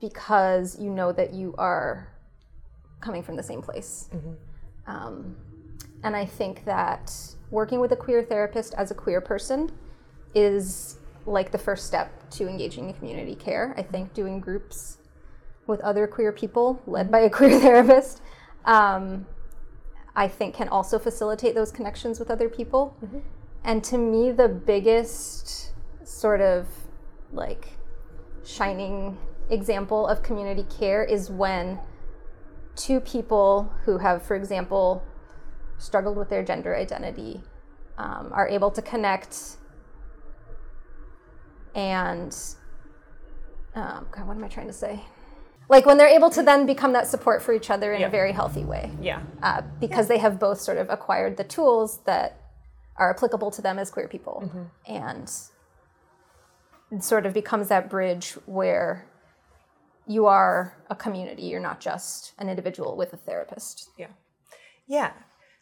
because 0.00 0.78
you 0.80 0.90
know 0.90 1.12
that 1.12 1.34
you 1.34 1.54
are 1.58 2.08
coming 3.00 3.22
from 3.22 3.36
the 3.36 3.42
same 3.42 3.60
place. 3.62 4.08
Um, 4.86 5.36
and 6.02 6.16
I 6.16 6.24
think 6.24 6.64
that 6.64 7.12
working 7.50 7.78
with 7.80 7.92
a 7.92 7.96
queer 7.96 8.22
therapist 8.22 8.74
as 8.74 8.90
a 8.90 8.94
queer 8.94 9.20
person 9.20 9.70
is 10.34 10.98
like 11.26 11.50
the 11.50 11.58
first 11.58 11.86
step 11.86 12.30
to 12.30 12.48
engaging 12.48 12.88
in 12.88 12.94
community 12.94 13.34
care. 13.34 13.74
I 13.76 13.82
think 13.82 14.14
doing 14.14 14.40
groups 14.40 14.98
with 15.66 15.80
other 15.80 16.06
queer 16.06 16.32
people 16.32 16.80
led 16.86 17.10
by 17.10 17.20
a 17.20 17.30
queer 17.38 17.60
therapist. 17.60 18.22
Um, 18.64 19.26
I 20.14 20.28
think 20.28 20.54
can 20.54 20.68
also 20.68 20.98
facilitate 20.98 21.54
those 21.54 21.70
connections 21.70 22.18
with 22.18 22.30
other 22.30 22.48
people. 22.48 22.96
And 23.64 23.82
to 23.84 23.98
me, 23.98 24.32
the 24.32 24.48
biggest 24.48 25.72
sort 26.04 26.40
of 26.40 26.66
like 27.32 27.68
shining 28.44 29.16
example 29.48 30.06
of 30.06 30.22
community 30.22 30.64
care 30.64 31.04
is 31.04 31.30
when 31.30 31.78
two 32.74 33.00
people 33.00 33.72
who 33.84 33.98
have, 33.98 34.22
for 34.22 34.34
example, 34.34 35.04
struggled 35.78 36.16
with 36.16 36.28
their 36.28 36.42
gender 36.42 36.74
identity 36.74 37.40
um, 37.98 38.30
are 38.32 38.48
able 38.48 38.70
to 38.70 38.82
connect 38.82 39.56
and 41.74 42.36
um, 43.74 44.06
God, 44.10 44.26
what 44.26 44.36
am 44.36 44.44
I 44.44 44.48
trying 44.48 44.66
to 44.66 44.72
say? 44.72 45.00
Like 45.68 45.86
when 45.86 45.98
they're 45.98 46.08
able 46.08 46.30
to 46.30 46.42
then 46.42 46.66
become 46.66 46.92
that 46.94 47.06
support 47.06 47.42
for 47.42 47.52
each 47.52 47.70
other 47.70 47.92
in 47.92 48.00
Yeah. 48.00 48.08
a 48.08 48.10
very 48.10 48.32
healthy 48.32 48.64
way 48.64 48.90
Yeah. 49.00 49.22
uh, 49.42 49.62
because 49.78 50.08
they 50.08 50.18
have 50.18 50.38
both 50.40 50.60
sort 50.60 50.78
of 50.78 50.90
acquired 50.90 51.36
the 51.36 51.44
tools 51.44 51.98
that 52.06 52.40
are 52.96 53.10
applicable 53.14 53.50
to 53.52 53.62
them 53.62 53.78
as 53.78 53.90
queer 53.90 54.08
people 54.08 54.68
and 54.86 55.30
it 56.90 57.04
sort 57.04 57.24
of 57.24 57.32
becomes 57.32 57.68
that 57.68 57.88
bridge 57.88 58.32
where 58.46 59.06
you 60.08 60.26
are 60.26 60.74
a 60.90 60.96
community. 60.96 61.42
You're 61.44 61.60
not 61.60 61.78
just 61.78 62.32
an 62.38 62.48
individual 62.48 62.96
with 62.96 63.12
a 63.12 63.16
therapist. 63.16 63.90
Yeah. 63.96 64.08
Yeah. 64.88 65.12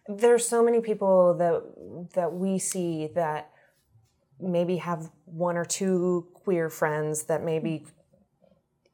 There's 0.09 0.49
so 0.49 0.65
many 0.65 0.81
people 0.81 1.35
that 1.35 2.11
that 2.15 2.33
we 2.33 2.59
see 2.59 3.09
that 3.15 3.51
maybe 4.41 4.77
have 4.77 5.11
one 5.25 5.57
or 5.57 5.65
two 5.65 6.29
queer 6.35 6.71
friends 6.71 7.25
that 7.25 7.43
maybe 7.43 7.87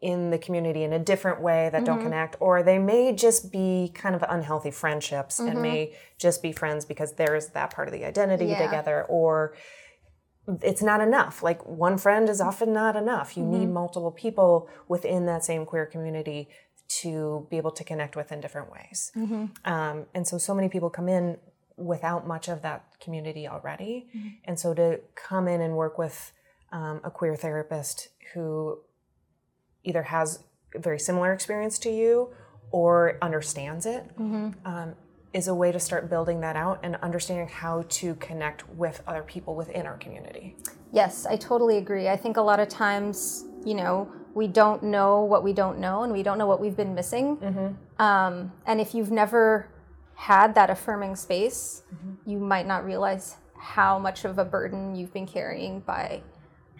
in 0.00 0.28
the 0.28 0.38
community 0.38 0.82
in 0.84 0.92
a 0.92 0.98
different 0.98 1.40
way 1.40 1.70
that 1.72 1.84
don't 1.84 1.96
mm-hmm. 1.96 2.08
connect 2.08 2.36
or 2.38 2.62
they 2.62 2.78
may 2.78 3.14
just 3.14 3.50
be 3.50 3.90
kind 3.94 4.14
of 4.14 4.22
unhealthy 4.28 4.70
friendships 4.70 5.38
and 5.38 5.54
mm-hmm. 5.54 5.62
may 5.62 5.94
just 6.18 6.42
be 6.42 6.52
friends 6.52 6.84
because 6.84 7.14
there's 7.14 7.48
that 7.48 7.72
part 7.74 7.88
of 7.88 7.94
the 7.94 8.04
identity 8.04 8.46
Yeah. 8.46 8.62
together 8.66 9.04
or 9.08 9.54
it's 10.60 10.82
not 10.82 11.00
enough. 11.00 11.42
Like 11.42 11.64
one 11.66 11.96
friend 11.96 12.28
is 12.28 12.38
often 12.38 12.72
not 12.74 12.96
enough. 12.96 13.34
You 13.34 13.44
need 13.44 13.62
mm-hmm. 13.62 13.72
multiple 13.72 14.12
people 14.12 14.68
within 14.88 15.24
that 15.24 15.42
same 15.42 15.64
queer 15.64 15.86
community 15.86 16.48
to 17.00 17.46
be 17.50 17.56
able 17.56 17.70
to 17.70 17.82
connect 17.82 18.14
with 18.14 18.30
in 18.30 18.42
different 18.42 18.70
ways. 18.70 19.10
Um, 19.64 20.04
and 20.14 20.28
so 20.28 20.36
so 20.36 20.54
many 20.54 20.68
people 20.68 20.90
come 20.90 21.08
in 21.08 21.38
without 21.76 22.26
much 22.26 22.49
of 22.49 22.62
that 22.62 22.85
community 23.00 23.49
already 23.49 24.07
and 24.45 24.59
so 24.59 24.73
to 24.75 25.00
come 25.14 25.49
in 25.49 25.61
and 25.61 25.75
work 25.76 25.99
with 25.99 26.33
um, 26.73 27.00
a 27.04 27.11
queer 27.11 27.35
therapist 27.37 28.09
who 28.33 28.78
either 29.85 30.04
has 30.04 30.40
a 30.75 30.78
very 30.78 30.99
similar 30.99 31.33
experience 31.33 31.78
to 31.78 31.90
you 31.90 32.31
or 32.71 33.19
understands 33.23 33.87
it 33.87 34.04
um, 34.64 34.95
is 35.33 35.49
a 35.49 35.54
way 35.54 35.73
to 35.73 35.81
start 35.81 36.09
building 36.09 36.40
that 36.40 36.57
out 36.57 36.78
and 36.83 36.97
understanding 36.97 37.49
how 37.49 37.85
to 37.88 38.14
connect 38.16 38.69
with 38.71 39.02
other 39.07 39.23
people 39.23 39.57
within 39.57 39.85
our 39.85 39.97
community. 39.99 40.57
Yes, 40.93 41.26
I 41.26 41.37
totally 41.37 41.76
agree. 41.78 42.09
I 42.09 42.16
think 42.16 42.37
a 42.37 42.40
lot 42.40 42.61
of 42.61 42.69
times, 42.69 43.45
you 43.64 43.75
know, 43.75 44.11
we 44.35 44.47
don't 44.47 44.83
know 44.83 45.25
what 45.25 45.43
we 45.43 45.52
don't 45.52 45.78
know 45.78 46.04
and 46.04 46.12
we 46.12 46.23
don't 46.23 46.38
know 46.38 46.47
what 46.47 46.61
we've 46.61 46.76
been 46.76 46.95
missing. 46.95 47.37
Um, 47.99 48.52
and 48.66 48.81
if 48.81 48.95
you've 48.95 49.11
never 49.11 49.69
had 50.14 50.54
that 50.54 50.71
affirming 50.71 51.16
space, 51.16 51.83
mm-hmm. 51.94 52.30
you 52.30 52.38
might 52.38 52.66
not 52.66 52.85
realize 52.85 53.37
how 53.56 53.99
much 53.99 54.25
of 54.25 54.38
a 54.38 54.44
burden 54.44 54.94
you've 54.94 55.12
been 55.12 55.26
carrying 55.26 55.80
by 55.80 56.23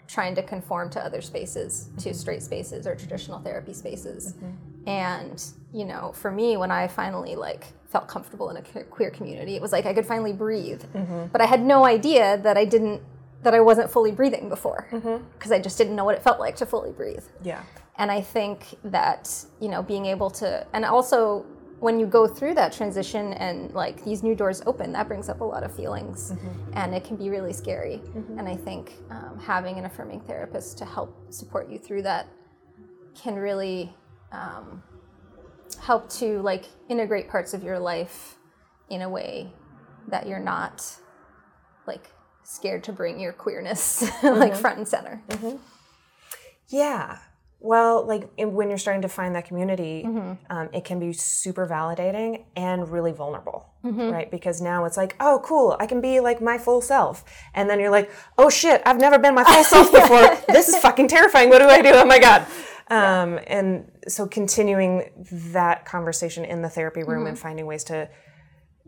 trying 0.07 0.35
to 0.35 0.43
conform 0.43 0.89
to 0.91 1.03
other 1.03 1.21
spaces, 1.21 1.89
to 1.97 2.09
mm-hmm. 2.09 2.17
straight 2.17 2.43
spaces 2.43 2.85
or 2.85 2.95
traditional 2.95 3.39
therapy 3.39 3.73
spaces. 3.73 4.33
Mm-hmm. 4.33 4.89
And, 4.89 5.43
you 5.73 5.85
know, 5.85 6.11
for 6.13 6.31
me, 6.31 6.57
when 6.57 6.69
I 6.69 6.87
finally 6.87 7.35
like 7.35 7.65
felt 7.87 8.07
comfortable 8.07 8.51
in 8.51 8.57
a 8.57 8.83
queer 8.83 9.09
community, 9.09 9.55
it 9.55 9.61
was 9.61 9.71
like 9.71 9.87
I 9.87 9.93
could 9.93 10.05
finally 10.05 10.33
breathe. 10.33 10.83
But 11.31 11.41
I 11.41 11.45
had 11.45 11.61
no 11.61 11.85
idea 11.85 12.37
that 12.43 12.55
I 12.55 12.65
didn't, 12.65 13.01
that 13.41 13.55
I 13.55 13.61
wasn't 13.61 13.89
fully 13.89 14.11
breathing 14.11 14.47
before 14.47 14.87
because 14.91 15.51
I 15.51 15.59
just 15.59 15.77
didn't 15.77 15.95
know 15.95 16.05
what 16.05 16.15
it 16.15 16.21
felt 16.21 16.39
like 16.39 16.55
to 16.57 16.67
fully 16.67 16.91
breathe. 16.91 17.23
Yeah. 17.41 17.63
And 17.97 18.11
I 18.11 18.21
think 18.21 18.75
that, 18.83 19.45
you 19.59 19.69
know, 19.69 19.81
being 19.81 20.05
able 20.05 20.29
to, 20.31 20.67
and 20.73 20.85
also 20.85 21.45
when 21.79 21.99
you 21.99 22.05
go 22.05 22.27
through 22.27 22.53
that 22.55 22.71
transition 22.71 23.33
and 23.33 23.73
like 23.73 24.03
these 24.03 24.23
new 24.23 24.35
doors 24.35 24.61
open, 24.65 24.91
that 24.93 25.07
brings 25.07 25.29
up 25.29 25.41
a 25.41 25.43
lot 25.43 25.63
of 25.63 25.75
feelings 25.75 26.33
and 26.73 26.95
it 26.95 27.03
can 27.03 27.15
be 27.17 27.29
really 27.29 27.53
scary. 27.53 28.01
And 28.37 28.47
I 28.47 28.55
think 28.55 28.93
um, 29.09 29.39
having 29.39 29.77
an 29.77 29.85
affirming 29.85 30.21
therapist 30.21 30.77
to 30.79 30.85
help 30.85 31.15
support 31.33 31.69
you 31.69 31.77
through 31.77 32.03
that 32.03 32.27
can 33.13 33.35
really 33.35 33.93
um, 34.31 34.81
help 35.79 36.09
to 36.09 36.41
like 36.41 36.65
integrate 36.89 37.27
parts 37.29 37.53
of 37.53 37.63
your 37.63 37.79
life 37.79 38.37
in 38.89 39.01
a 39.01 39.09
way 39.09 39.51
that 40.07 40.27
you're 40.27 40.39
not 40.39 40.85
like 41.87 42.11
scared 42.43 42.83
to 42.83 42.93
bring 42.93 43.19
your 43.19 43.33
queerness 43.33 44.03
like 44.23 44.55
front 44.55 44.77
and 44.77 44.87
center. 44.87 45.21
Yeah. 46.69 47.17
Well, 47.65 48.05
like 48.05 48.23
when 48.37 48.69
you're 48.69 48.77
starting 48.87 49.01
to 49.01 49.13
find 49.19 49.31
that 49.35 49.45
community, 49.49 49.95
um, 50.49 50.69
it 50.71 50.83
can 50.89 50.99
be 50.99 51.11
super 51.13 51.65
validating 51.67 52.45
and 52.55 52.87
really 52.95 53.11
vulnerable, 53.11 53.59
right? 54.11 54.29
Because 54.29 54.61
now 54.61 54.85
it's 54.85 54.97
like, 54.97 55.15
oh, 55.19 55.41
cool, 55.43 55.75
I 55.79 55.85
can 55.87 55.99
be 55.99 56.19
like 56.19 56.39
my 56.41 56.57
full 56.59 56.81
self. 56.81 57.23
And 57.55 57.67
then 57.69 57.79
you're 57.79 57.89
like, 57.99 58.11
oh 58.37 58.49
shit, 58.49 58.81
I've 58.85 58.99
never 58.99 59.17
been 59.17 59.33
my 59.33 59.43
full 59.43 59.63
self 59.63 59.91
before. 59.99 60.27
This 60.53 60.67
is 60.69 60.75
fucking 60.77 61.07
terrifying. 61.07 61.49
What 61.49 61.59
do 61.59 61.67
I 61.67 61.81
do? 61.81 61.91
Oh 61.93 62.05
my 62.05 62.19
God. 62.19 62.45
Um, 62.89 63.39
And 63.47 63.91
so 64.07 64.27
continuing 64.27 65.09
that 65.53 65.85
conversation 65.85 66.45
in 66.45 66.61
the 66.61 66.69
therapy 66.69 67.01
room 67.03 67.25
and 67.29 67.37
finding 67.47 67.65
ways 67.65 67.83
to 67.85 68.09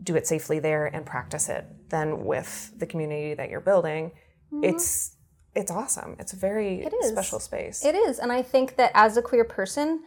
do 0.00 0.14
it 0.14 0.24
safely 0.28 0.60
there 0.60 0.86
and 0.86 1.04
practice 1.04 1.48
it 1.48 1.64
then 1.88 2.24
with 2.24 2.72
the 2.78 2.86
community 2.86 3.34
that 3.34 3.50
you're 3.50 3.60
building, 3.72 4.12
it's 4.62 5.16
it's 5.54 5.70
awesome. 5.70 6.16
It's 6.18 6.32
a 6.32 6.36
very 6.36 6.86
special 7.02 7.40
space. 7.40 7.84
It 7.84 7.94
is. 7.94 8.18
And 8.18 8.30
I 8.30 8.42
think 8.42 8.76
that 8.76 8.92
as 8.94 9.16
a 9.16 9.22
queer 9.22 9.44
person, 9.44 10.02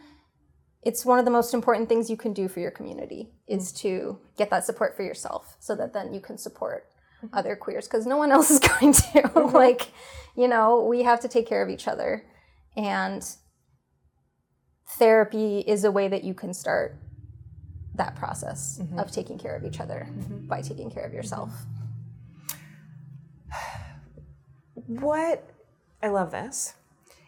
it's 0.82 1.04
one 1.04 1.18
of 1.18 1.24
the 1.24 1.30
most 1.30 1.54
important 1.54 1.88
things 1.88 2.10
you 2.10 2.16
can 2.16 2.32
do 2.32 2.48
for 2.48 2.60
your 2.60 2.70
community 2.70 3.30
is 3.46 3.72
mm-hmm. 3.72 3.88
to 3.88 4.18
get 4.36 4.50
that 4.50 4.64
support 4.64 4.96
for 4.96 5.02
yourself 5.02 5.56
so 5.60 5.76
that 5.76 5.92
then 5.92 6.12
you 6.12 6.20
can 6.20 6.38
support 6.38 6.88
mm-hmm. 7.22 7.36
other 7.36 7.54
queers 7.54 7.86
because 7.86 8.06
no 8.06 8.16
one 8.16 8.32
else 8.32 8.50
is 8.50 8.58
going 8.80 8.92
to. 8.92 9.02
Mm-hmm. 9.02 9.54
like, 9.54 9.88
you 10.36 10.48
know, 10.48 10.84
we 10.84 11.02
have 11.02 11.20
to 11.20 11.28
take 11.28 11.46
care 11.46 11.62
of 11.62 11.68
each 11.68 11.86
other. 11.86 12.24
And 12.76 13.22
therapy 14.98 15.60
is 15.60 15.84
a 15.84 15.90
way 15.90 16.08
that 16.08 16.24
you 16.24 16.34
can 16.34 16.52
start 16.54 16.96
that 17.94 18.16
process 18.16 18.80
of 18.96 19.10
taking 19.10 19.38
care 19.38 19.54
of 19.54 19.64
each 19.64 19.78
other 19.78 20.08
by 20.48 20.62
taking 20.62 20.90
care 20.90 21.04
of 21.04 21.12
yourself. 21.12 21.50
What 25.00 25.48
I 26.02 26.08
love 26.08 26.30
this, 26.30 26.74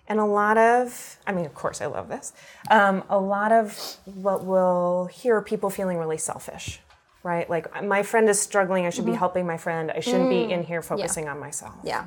and 0.06 0.20
a 0.20 0.24
lot 0.24 0.58
of, 0.58 1.18
I 1.26 1.32
mean, 1.32 1.46
of 1.46 1.54
course, 1.54 1.80
I 1.80 1.86
love 1.86 2.08
this. 2.08 2.32
Um, 2.70 3.04
a 3.08 3.18
lot 3.18 3.52
of 3.52 3.78
what 4.04 4.44
we'll 4.44 5.06
hear 5.06 5.40
people 5.40 5.70
feeling 5.70 5.96
really 5.98 6.18
selfish, 6.18 6.80
right? 7.22 7.48
Like 7.48 7.84
my 7.84 8.02
friend 8.02 8.28
is 8.28 8.40
struggling, 8.40 8.84
I 8.86 8.90
should 8.90 9.06
be 9.06 9.14
helping 9.14 9.46
my 9.46 9.56
friend. 9.56 9.90
I 9.90 10.00
shouldn't 10.00 10.28
be 10.28 10.52
in 10.52 10.62
here 10.62 10.82
focusing 10.82 11.28
on 11.28 11.38
myself. 11.40 11.76
Yeah. 11.84 12.06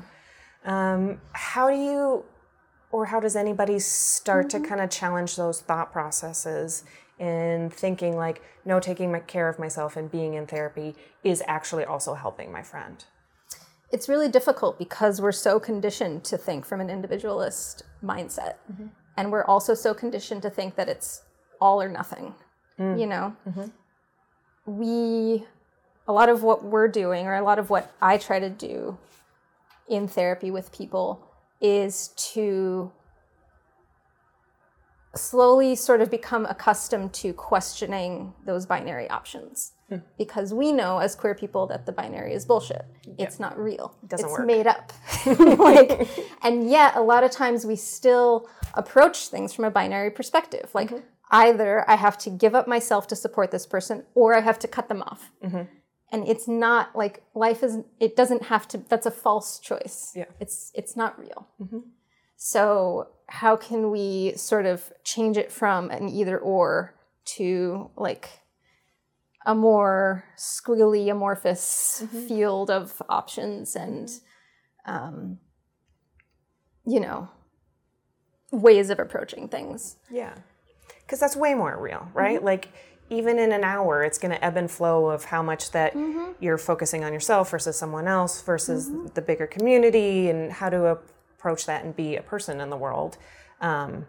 Um, 0.64 1.20
how 1.32 1.70
do 1.70 1.76
you, 1.76 2.24
or 2.92 3.06
how 3.06 3.18
does 3.18 3.34
anybody 3.34 3.78
start 3.78 4.50
to 4.50 4.60
kind 4.60 4.80
of 4.80 4.90
challenge 4.90 5.36
those 5.36 5.60
thought 5.60 5.90
processes 5.90 6.84
in 7.18 7.70
thinking 7.70 8.16
like, 8.16 8.42
no, 8.64 8.78
taking 8.78 9.10
my 9.10 9.20
care 9.20 9.48
of 9.48 9.58
myself 9.58 9.96
and 9.96 10.10
being 10.10 10.34
in 10.34 10.46
therapy 10.46 10.94
is 11.24 11.42
actually 11.46 11.84
also 11.84 12.14
helping 12.14 12.52
my 12.52 12.62
friend? 12.62 13.04
It's 13.90 14.08
really 14.08 14.28
difficult 14.28 14.78
because 14.78 15.20
we're 15.20 15.32
so 15.32 15.58
conditioned 15.58 16.24
to 16.24 16.36
think 16.36 16.66
from 16.66 16.80
an 16.80 16.90
individualist 16.90 17.84
mindset. 18.04 18.56
Mm-hmm. 18.70 18.86
And 19.16 19.32
we're 19.32 19.44
also 19.44 19.74
so 19.74 19.94
conditioned 19.94 20.42
to 20.42 20.50
think 20.50 20.76
that 20.76 20.88
it's 20.88 21.22
all 21.60 21.82
or 21.82 21.88
nothing 21.88 22.34
mm. 22.78 22.98
you 22.98 23.06
know? 23.06 23.34
Mm-hmm. 23.48 23.66
We 24.66 25.46
a 26.06 26.12
lot 26.12 26.28
of 26.28 26.42
what 26.42 26.64
we're 26.64 26.88
doing 26.88 27.26
or 27.26 27.34
a 27.34 27.42
lot 27.42 27.58
of 27.58 27.68
what 27.68 27.92
i 28.00 28.16
try 28.16 28.38
to 28.38 28.48
do 28.48 28.96
in 29.88 30.08
therapy 30.08 30.50
with 30.50 30.72
people 30.72 31.22
is 31.60 32.08
to 32.16 32.90
slowly 35.18 35.74
sort 35.74 36.00
of 36.00 36.10
become 36.10 36.46
accustomed 36.46 37.12
to 37.14 37.32
questioning 37.32 38.32
those 38.46 38.66
binary 38.66 39.08
options. 39.10 39.72
Hmm. 39.88 39.96
Because 40.18 40.52
we 40.52 40.70
know 40.72 40.98
as 40.98 41.14
queer 41.14 41.34
people 41.34 41.66
that 41.68 41.86
the 41.86 41.92
binary 41.92 42.34
is 42.34 42.44
bullshit. 42.44 42.84
It's 43.18 43.40
not 43.40 43.58
real. 43.58 43.94
It 44.02 44.10
doesn't 44.10 44.26
it's 44.26 44.38
work. 44.38 44.46
made 44.46 44.66
up. 44.66 44.92
Like 45.58 46.08
and 46.42 46.68
yet 46.68 46.94
a 46.96 47.00
lot 47.00 47.24
of 47.24 47.30
times 47.30 47.64
we 47.64 47.76
still 47.76 48.48
approach 48.74 49.28
things 49.28 49.52
from 49.54 49.64
a 49.64 49.70
binary 49.70 50.10
perspective. 50.10 50.70
Like 50.74 50.90
mm-hmm. 50.90 51.04
either 51.30 51.88
i 51.88 51.96
have 51.96 52.18
to 52.18 52.30
give 52.30 52.54
up 52.54 52.68
myself 52.68 53.06
to 53.08 53.16
support 53.16 53.50
this 53.50 53.66
person 53.66 54.04
or 54.14 54.34
i 54.34 54.40
have 54.40 54.58
to 54.60 54.68
cut 54.68 54.88
them 54.88 55.02
off. 55.02 55.30
Mm-hmm. 55.44 55.62
And 56.10 56.26
it's 56.26 56.48
not 56.48 56.94
like 56.96 57.22
life 57.34 57.62
is 57.62 57.78
it 57.98 58.14
doesn't 58.14 58.44
have 58.44 58.68
to 58.68 58.78
that's 58.88 59.06
a 59.06 59.10
false 59.10 59.58
choice. 59.58 60.12
Yeah. 60.14 60.26
it's 60.38 60.70
it's 60.74 60.96
not 60.96 61.18
real 61.18 61.48
mm-hmm. 61.60 61.78
So 62.38 63.08
how 63.26 63.56
can 63.56 63.90
we 63.90 64.32
sort 64.36 64.64
of 64.64 64.92
change 65.02 65.36
it 65.36 65.50
from 65.50 65.90
an 65.90 66.08
either 66.08 66.38
or 66.38 66.94
to 67.24 67.90
like 67.96 68.30
a 69.44 69.54
more 69.54 70.24
squiggly 70.36 71.10
amorphous 71.10 72.02
mm-hmm. 72.04 72.26
field 72.26 72.70
of 72.70 73.02
options 73.08 73.74
and 73.74 74.08
um, 74.86 75.38
you 76.86 77.00
know 77.00 77.28
ways 78.52 78.88
of 78.88 79.00
approaching 79.00 79.48
things? 79.48 79.96
Yeah. 80.08 80.34
Because 81.00 81.18
that's 81.18 81.36
way 81.36 81.54
more 81.54 81.76
real, 81.76 81.98
mm-hmm. 81.98 82.18
right? 82.18 82.42
Like, 82.42 82.68
even 83.10 83.38
in 83.38 83.52
an 83.52 83.64
hour, 83.64 84.04
it's 84.04 84.18
going 84.18 84.32
to 84.32 84.44
ebb 84.44 84.58
and 84.58 84.70
flow 84.70 85.08
of 85.08 85.24
how 85.24 85.42
much 85.42 85.70
that 85.70 85.94
mm-hmm. 85.94 86.32
you're 86.40 86.58
focusing 86.58 87.04
on 87.04 87.12
yourself 87.12 87.50
versus 87.50 87.76
someone 87.76 88.06
else 88.06 88.42
versus 88.42 88.90
the 89.14 89.22
bigger 89.22 89.46
community 89.46 90.28
and 90.28 90.52
how 90.52 90.68
to 90.68 90.98
approach 91.38 91.66
that 91.66 91.84
and 91.84 91.94
be 91.94 92.16
a 92.16 92.22
person 92.22 92.60
in 92.60 92.70
the 92.70 92.76
world. 92.76 93.16
Um, 93.60 94.06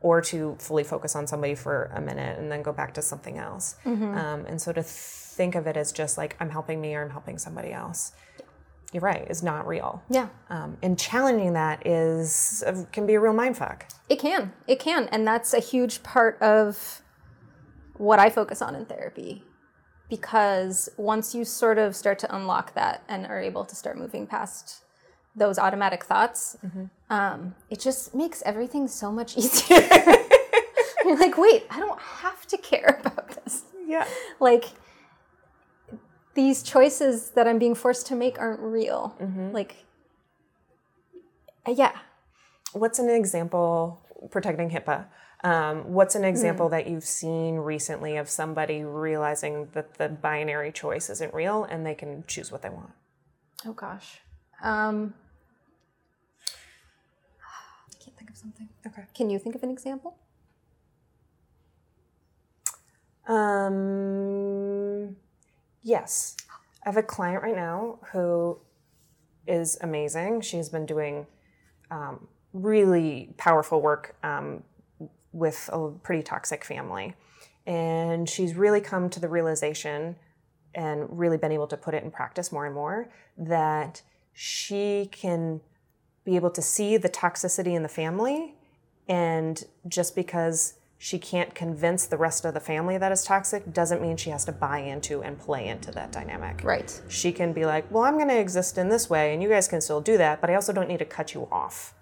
or 0.00 0.20
to 0.20 0.56
fully 0.58 0.82
focus 0.82 1.14
on 1.14 1.28
somebody 1.28 1.54
for 1.54 1.84
a 1.94 2.00
minute 2.00 2.36
and 2.36 2.50
then 2.50 2.60
go 2.60 2.72
back 2.72 2.92
to 2.92 3.00
something 3.00 3.38
else. 3.38 3.76
Um, 3.86 4.44
and 4.46 4.60
so 4.60 4.72
to 4.72 4.82
think 4.82 5.54
of 5.54 5.68
it 5.68 5.76
as 5.76 5.92
just 5.92 6.18
like 6.18 6.36
I'm 6.40 6.50
helping 6.50 6.80
me 6.80 6.92
or 6.96 7.04
I'm 7.04 7.10
helping 7.10 7.38
somebody 7.38 7.72
else, 7.72 8.10
you're 8.92 9.00
right, 9.00 9.24
is 9.30 9.44
not 9.44 9.64
real. 9.64 10.02
yeah 10.10 10.28
Um, 10.50 10.76
and 10.82 10.98
challenging 10.98 11.52
that 11.52 11.86
is 11.86 12.64
uh, 12.66 12.82
can 12.90 13.06
be 13.06 13.14
a 13.14 13.20
real 13.20 13.32
mind 13.32 13.56
fuck 13.56 13.86
It 14.08 14.18
can. 14.18 14.52
It 14.66 14.80
can. 14.80 15.08
And 15.12 15.24
that's 15.24 15.54
a 15.54 15.60
huge 15.60 16.02
part 16.02 16.36
of 16.42 17.00
what 17.96 18.18
I 18.18 18.28
focus 18.28 18.60
on 18.60 18.74
in 18.74 18.86
therapy. 18.86 19.44
Because 20.10 20.88
once 20.96 21.32
you 21.32 21.44
sort 21.44 21.78
of 21.78 21.94
start 21.94 22.18
to 22.18 22.34
unlock 22.34 22.74
that 22.74 23.04
and 23.08 23.24
are 23.24 23.40
able 23.40 23.64
to 23.64 23.76
start 23.76 23.96
moving 23.96 24.26
past 24.26 24.82
those 25.34 25.58
automatic 25.58 26.04
thoughts, 26.04 26.56
um, 27.10 27.54
it 27.70 27.80
just 27.80 28.14
makes 28.14 28.42
everything 28.44 28.88
so 28.88 29.10
much 29.10 29.36
easier. 29.38 29.80
You're 31.04 31.18
like, 31.18 31.36
wait, 31.36 31.64
I 31.70 31.80
don't 31.80 32.00
have 32.00 32.46
to 32.48 32.56
care 32.58 33.00
about 33.00 33.44
this. 33.44 33.62
Yeah. 33.86 34.06
Like, 34.40 34.66
these 36.34 36.62
choices 36.62 37.30
that 37.30 37.46
I'm 37.46 37.58
being 37.58 37.74
forced 37.74 38.06
to 38.08 38.14
make 38.14 38.38
aren't 38.38 38.60
real. 38.60 39.14
Like, 39.52 39.84
uh, 41.66 41.74
yeah. 41.76 41.92
What's 42.72 42.98
an 42.98 43.10
example, 43.10 44.00
protecting 44.30 44.70
HIPAA? 44.70 45.06
Um, 45.44 45.92
what's 45.92 46.14
an 46.14 46.24
example 46.24 46.68
that 46.68 46.86
you've 46.86 47.04
seen 47.04 47.56
recently 47.56 48.16
of 48.16 48.30
somebody 48.30 48.84
realizing 48.84 49.68
that 49.72 49.94
the 49.94 50.08
binary 50.08 50.70
choice 50.70 51.10
isn't 51.10 51.34
real 51.34 51.64
and 51.64 51.84
they 51.84 51.94
can 51.94 52.22
choose 52.28 52.52
what 52.52 52.62
they 52.62 52.70
want? 52.70 52.92
Oh 53.66 53.72
gosh. 53.72 54.20
Um, 54.62 55.14
I 57.44 58.04
can't 58.04 58.16
think 58.16 58.21
of 58.32 58.38
something. 58.38 58.68
Okay. 58.86 59.04
Can 59.14 59.30
you 59.30 59.38
think 59.38 59.54
of 59.54 59.62
an 59.62 59.70
example? 59.70 60.16
Um, 63.28 65.16
yes. 65.82 66.36
I 66.84 66.88
have 66.88 66.96
a 66.96 67.02
client 67.02 67.42
right 67.42 67.54
now 67.54 67.98
who 68.12 68.58
is 69.46 69.78
amazing. 69.80 70.40
She's 70.40 70.68
been 70.68 70.86
doing 70.86 71.26
um, 71.90 72.26
really 72.52 73.34
powerful 73.36 73.80
work 73.80 74.16
um, 74.22 74.64
with 75.32 75.70
a 75.72 75.90
pretty 76.02 76.22
toxic 76.22 76.64
family. 76.64 77.14
And 77.66 78.28
she's 78.28 78.54
really 78.56 78.80
come 78.80 79.08
to 79.10 79.20
the 79.20 79.28
realization 79.28 80.16
and 80.74 81.06
really 81.10 81.36
been 81.36 81.52
able 81.52 81.68
to 81.68 81.76
put 81.76 81.94
it 81.94 82.02
in 82.02 82.10
practice 82.10 82.50
more 82.50 82.66
and 82.66 82.74
more 82.74 83.08
that 83.36 84.02
she 84.32 85.08
can 85.12 85.60
be 86.24 86.36
able 86.36 86.50
to 86.50 86.62
see 86.62 86.96
the 86.96 87.08
toxicity 87.08 87.74
in 87.74 87.82
the 87.82 87.88
family 87.88 88.54
and 89.08 89.64
just 89.88 90.14
because 90.14 90.74
she 90.98 91.18
can't 91.18 91.52
convince 91.52 92.06
the 92.06 92.16
rest 92.16 92.44
of 92.44 92.54
the 92.54 92.60
family 92.60 92.96
that 92.96 93.10
it's 93.10 93.24
toxic 93.24 93.72
doesn't 93.72 94.00
mean 94.00 94.16
she 94.16 94.30
has 94.30 94.44
to 94.44 94.52
buy 94.52 94.78
into 94.78 95.20
and 95.20 95.36
play 95.36 95.66
into 95.66 95.90
that 95.90 96.12
dynamic. 96.12 96.62
Right. 96.62 97.02
She 97.08 97.32
can 97.32 97.52
be 97.52 97.66
like, 97.66 97.90
well, 97.90 98.04
I'm 98.04 98.14
going 98.14 98.28
to 98.28 98.38
exist 98.38 98.78
in 98.78 98.88
this 98.88 99.10
way, 99.10 99.34
and 99.34 99.42
you 99.42 99.48
guys 99.48 99.66
can 99.66 99.80
still 99.80 100.00
do 100.00 100.16
that, 100.18 100.40
but 100.40 100.48
I 100.48 100.54
also 100.54 100.72
don't 100.72 100.86
need 100.86 101.00
to 101.00 101.04
cut 101.04 101.34
you 101.34 101.48
off. 101.50 101.94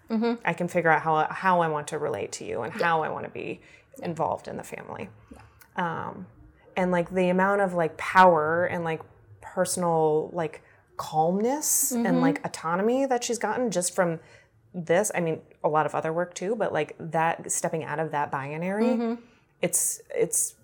I 0.44 0.52
can 0.52 0.68
figure 0.68 0.90
out 0.90 1.00
how, 1.00 1.26
how 1.30 1.60
I 1.62 1.68
want 1.68 1.88
to 1.88 1.98
relate 1.98 2.30
to 2.32 2.44
you 2.44 2.60
and 2.60 2.74
how 2.74 3.02
I 3.02 3.08
want 3.08 3.24
to 3.24 3.30
be 3.30 3.62
involved 4.02 4.48
in 4.48 4.58
the 4.58 4.62
family. 4.62 5.08
Um, 5.76 6.26
and 6.76 6.90
like 6.90 7.08
the 7.10 7.30
amount 7.30 7.62
of 7.62 7.72
like 7.72 7.96
power 7.96 8.66
and 8.66 8.84
like 8.84 9.00
personal 9.40 10.28
like 10.34 10.62
calmness 11.00 11.92
and 11.92 12.04
mm-hmm. 12.04 12.21
like 12.21 12.45
autonomy 12.45 13.07
that 13.07 13.25
she's 13.25 13.38
gotten 13.38 13.71
just 13.71 13.95
from 13.95 14.21
this. 14.75 15.11
I 15.14 15.21
mean 15.21 15.40
a 15.64 15.69
lot 15.69 15.87
of 15.87 15.95
other 15.95 16.12
work 16.12 16.35
too 16.35 16.54
but 16.54 16.75
like 16.75 16.95
that 16.99 17.50
stepping 17.50 17.85
out 17.85 17.99
of 17.99 18.11
that 18.11 18.30
binary 18.30 18.85
mm-hmm. 18.85 19.14
it's 19.62 20.02
it's 20.14 20.57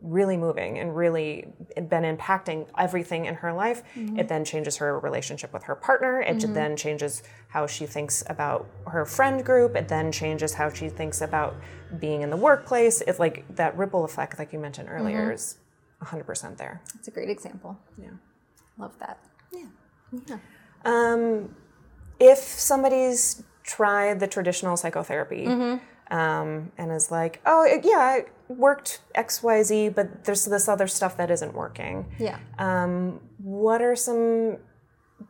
really 0.00 0.36
moving 0.36 0.78
and 0.78 0.94
really 0.94 1.48
been 1.74 2.04
impacting 2.04 2.68
everything 2.78 3.24
in 3.24 3.34
her 3.34 3.52
life. 3.52 3.82
Mm-hmm. 3.96 4.20
It 4.20 4.28
then 4.28 4.44
changes 4.44 4.76
her 4.76 5.00
relationship 5.00 5.52
with 5.52 5.64
her 5.64 5.74
partner. 5.74 6.20
It 6.20 6.40
then 6.52 6.76
changes 6.76 7.22
how 7.48 7.66
she 7.66 7.86
thinks 7.86 8.22
about 8.28 8.68
her 8.86 9.04
friend 9.06 9.44
group. 9.44 9.74
It 9.74 9.88
then 9.88 10.12
changes 10.12 10.54
how 10.54 10.70
she 10.70 10.88
thinks 10.88 11.22
about 11.22 11.56
being 11.98 12.20
in 12.22 12.30
the 12.30 12.36
workplace. 12.36 13.00
It's 13.00 13.18
like 13.18 13.44
that 13.56 13.76
ripple 13.76 14.04
effect 14.04 14.38
like 14.38 14.52
you 14.52 14.58
mentioned 14.58 14.88
earlier 14.90 15.32
is 15.32 15.56
100% 16.02 16.58
there. 16.58 16.82
That's 16.94 17.08
a 17.08 17.10
great 17.10 17.30
example. 17.30 17.78
yeah. 18.00 18.10
Love 18.78 18.98
that. 18.98 19.18
Um, 20.84 21.54
if 22.20 22.38
somebody's 22.38 23.42
tried 23.62 24.20
the 24.20 24.26
traditional 24.26 24.76
psychotherapy 24.76 25.46
um, 26.10 26.70
and 26.78 26.92
is 26.92 27.10
like, 27.10 27.40
oh, 27.46 27.64
it- 27.64 27.84
yeah, 27.84 28.16
it 28.16 28.28
worked 28.48 29.00
X, 29.14 29.42
Y, 29.42 29.62
Z, 29.62 29.88
but 29.90 30.24
there's 30.24 30.44
this 30.44 30.68
other 30.68 30.86
stuff 30.86 31.16
that 31.16 31.30
isn't 31.30 31.54
working. 31.54 32.06
Yeah. 32.18 32.38
Um, 32.58 33.20
what 33.38 33.80
are 33.82 33.96
some 33.96 34.58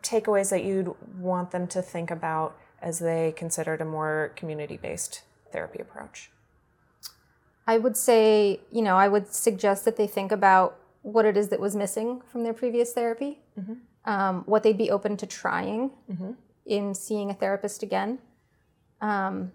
takeaways 0.02 0.50
that 0.50 0.64
you'd 0.64 0.92
want 1.18 1.52
them 1.52 1.66
to 1.68 1.80
think 1.80 2.10
about 2.10 2.56
as 2.82 2.98
they 2.98 3.32
considered 3.36 3.80
a 3.80 3.84
more 3.84 4.32
community 4.36 4.76
based 4.76 5.22
therapy 5.52 5.78
approach? 5.80 6.30
I 7.66 7.78
would 7.78 7.96
say, 7.96 8.60
you 8.72 8.82
know, 8.82 8.96
I 8.96 9.08
would 9.08 9.32
suggest 9.32 9.84
that 9.86 9.96
they 9.96 10.06
think 10.06 10.32
about 10.32 10.76
what 11.02 11.24
it 11.24 11.36
is 11.36 11.48
that 11.48 11.60
was 11.60 11.74
missing 11.76 12.20
from 12.30 12.42
their 12.42 12.52
previous 12.52 12.92
therapy, 12.92 13.38
um, 14.04 14.42
what 14.46 14.62
they'd 14.62 14.78
be 14.78 14.90
open 14.90 15.16
to 15.16 15.26
trying 15.26 15.90
in 16.66 16.94
seeing 16.94 17.30
a 17.30 17.34
therapist 17.34 17.82
again. 17.82 18.18
Um, 19.00 19.52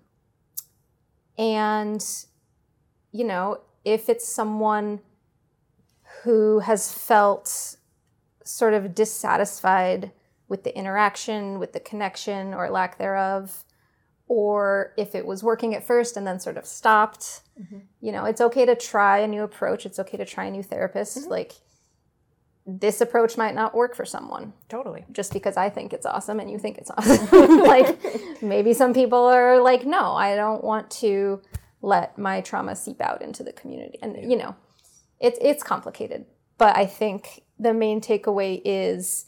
and, 1.38 2.06
you 3.12 3.24
know, 3.24 3.62
if 3.86 4.10
it's 4.10 4.28
someone 4.28 5.00
who 6.24 6.60
has 6.60 6.92
felt 6.92 7.78
sort 8.44 8.74
of 8.74 8.94
dissatisfied 8.94 10.12
with 10.48 10.64
the 10.64 10.76
interaction, 10.76 11.60
with 11.60 11.74
the 11.74 11.80
connection 11.80 12.54
or 12.54 12.70
lack 12.70 12.98
thereof, 12.98 13.64
or 14.28 14.94
if 14.98 15.16
it 15.16 15.26
was 15.26 15.44
working 15.44 15.74
at 15.76 15.84
first 15.84 16.18
and 16.18 16.26
then 16.28 16.40
sort 16.40 16.58
of 16.58 16.66
stopped. 16.66 17.42
You 18.02 18.12
know, 18.12 18.26
it's 18.26 18.42
okay 18.42 18.66
to 18.66 18.76
try 18.76 19.20
a 19.20 19.28
new 19.28 19.44
approach. 19.44 19.86
It's 19.86 20.00
okay 20.00 20.18
to 20.18 20.26
try 20.26 20.46
a 20.46 20.52
new 20.52 20.64
therapist. 20.64 21.18
Like, 21.30 21.54
this 22.78 23.02
approach 23.02 23.38
might 23.38 23.56
not 23.56 23.74
work 23.74 23.96
for 23.96 24.06
someone 24.06 24.54
Totally. 24.68 25.06
just 25.12 25.34
because 25.34 25.58
I 25.58 25.70
think 25.70 25.94
it's 25.94 26.06
awesome 26.06 26.40
and 26.40 26.52
you 26.52 26.60
think 26.60 26.78
it's 26.78 26.92
awesome. 26.92 27.60
like, 27.64 27.98
maybe 28.42 28.74
some 28.74 28.94
people 28.94 29.26
are 29.26 29.60
like, 29.62 29.86
no, 29.86 30.14
I 30.14 30.36
don't 30.36 30.64
want 30.64 30.92
to 30.92 31.42
let 31.82 32.18
my 32.18 32.42
trauma 32.42 32.76
seep 32.76 33.02
out 33.02 33.22
into 33.22 33.44
the 33.44 33.54
community. 33.54 33.98
And, 34.02 34.30
you 34.30 34.38
know, 34.38 34.56
it's, 35.20 35.40
it's 35.42 35.64
complicated. 35.64 36.26
But 36.58 36.78
I 36.78 36.86
think 36.86 37.42
the 37.58 37.74
main 37.74 38.02
takeaway 38.02 38.62
is 38.64 39.26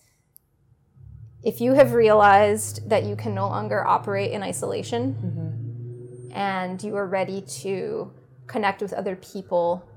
if 1.43 1.59
you 1.59 1.73
have 1.73 1.93
realized 1.93 2.87
that 2.89 3.05
you 3.05 3.15
can 3.15 3.33
no 3.33 3.47
longer 3.47 3.85
operate 3.85 4.31
in 4.31 4.43
isolation 4.43 5.13
mm-hmm. 5.13 6.37
and 6.37 6.83
you 6.83 6.95
are 6.95 7.07
ready 7.07 7.41
to 7.41 8.13
connect 8.47 8.81
with 8.81 8.93
other 8.93 9.15
people, 9.15 9.89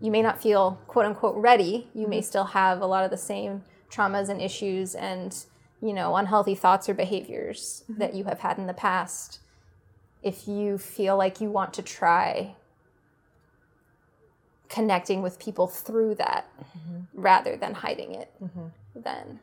you 0.00 0.10
may 0.10 0.22
not 0.22 0.40
feel 0.40 0.80
quote 0.86 1.06
unquote 1.06 1.36
ready. 1.36 1.88
You 1.94 2.06
may 2.06 2.18
mm-hmm. 2.18 2.24
still 2.24 2.44
have 2.44 2.80
a 2.80 2.86
lot 2.86 3.04
of 3.04 3.10
the 3.10 3.16
same 3.16 3.62
traumas 3.90 4.28
and 4.28 4.40
issues 4.40 4.94
and, 4.94 5.36
you 5.82 5.92
know, 5.92 6.16
unhealthy 6.16 6.54
thoughts 6.54 6.88
or 6.88 6.94
behaviors 6.94 7.84
mm-hmm. 7.84 8.00
that 8.00 8.14
you 8.14 8.24
have 8.24 8.40
had 8.40 8.58
in 8.58 8.66
the 8.66 8.74
past. 8.74 9.40
If 10.22 10.46
you 10.46 10.78
feel 10.78 11.16
like 11.16 11.40
you 11.40 11.50
want 11.50 11.74
to 11.74 11.82
try 11.82 12.54
connecting 14.68 15.20
with 15.20 15.38
people 15.38 15.66
through 15.66 16.14
that 16.14 16.48
mm-hmm. 16.58 17.20
rather 17.20 17.56
than 17.56 17.74
hiding 17.74 18.14
it, 18.14 18.32
then 18.94 19.40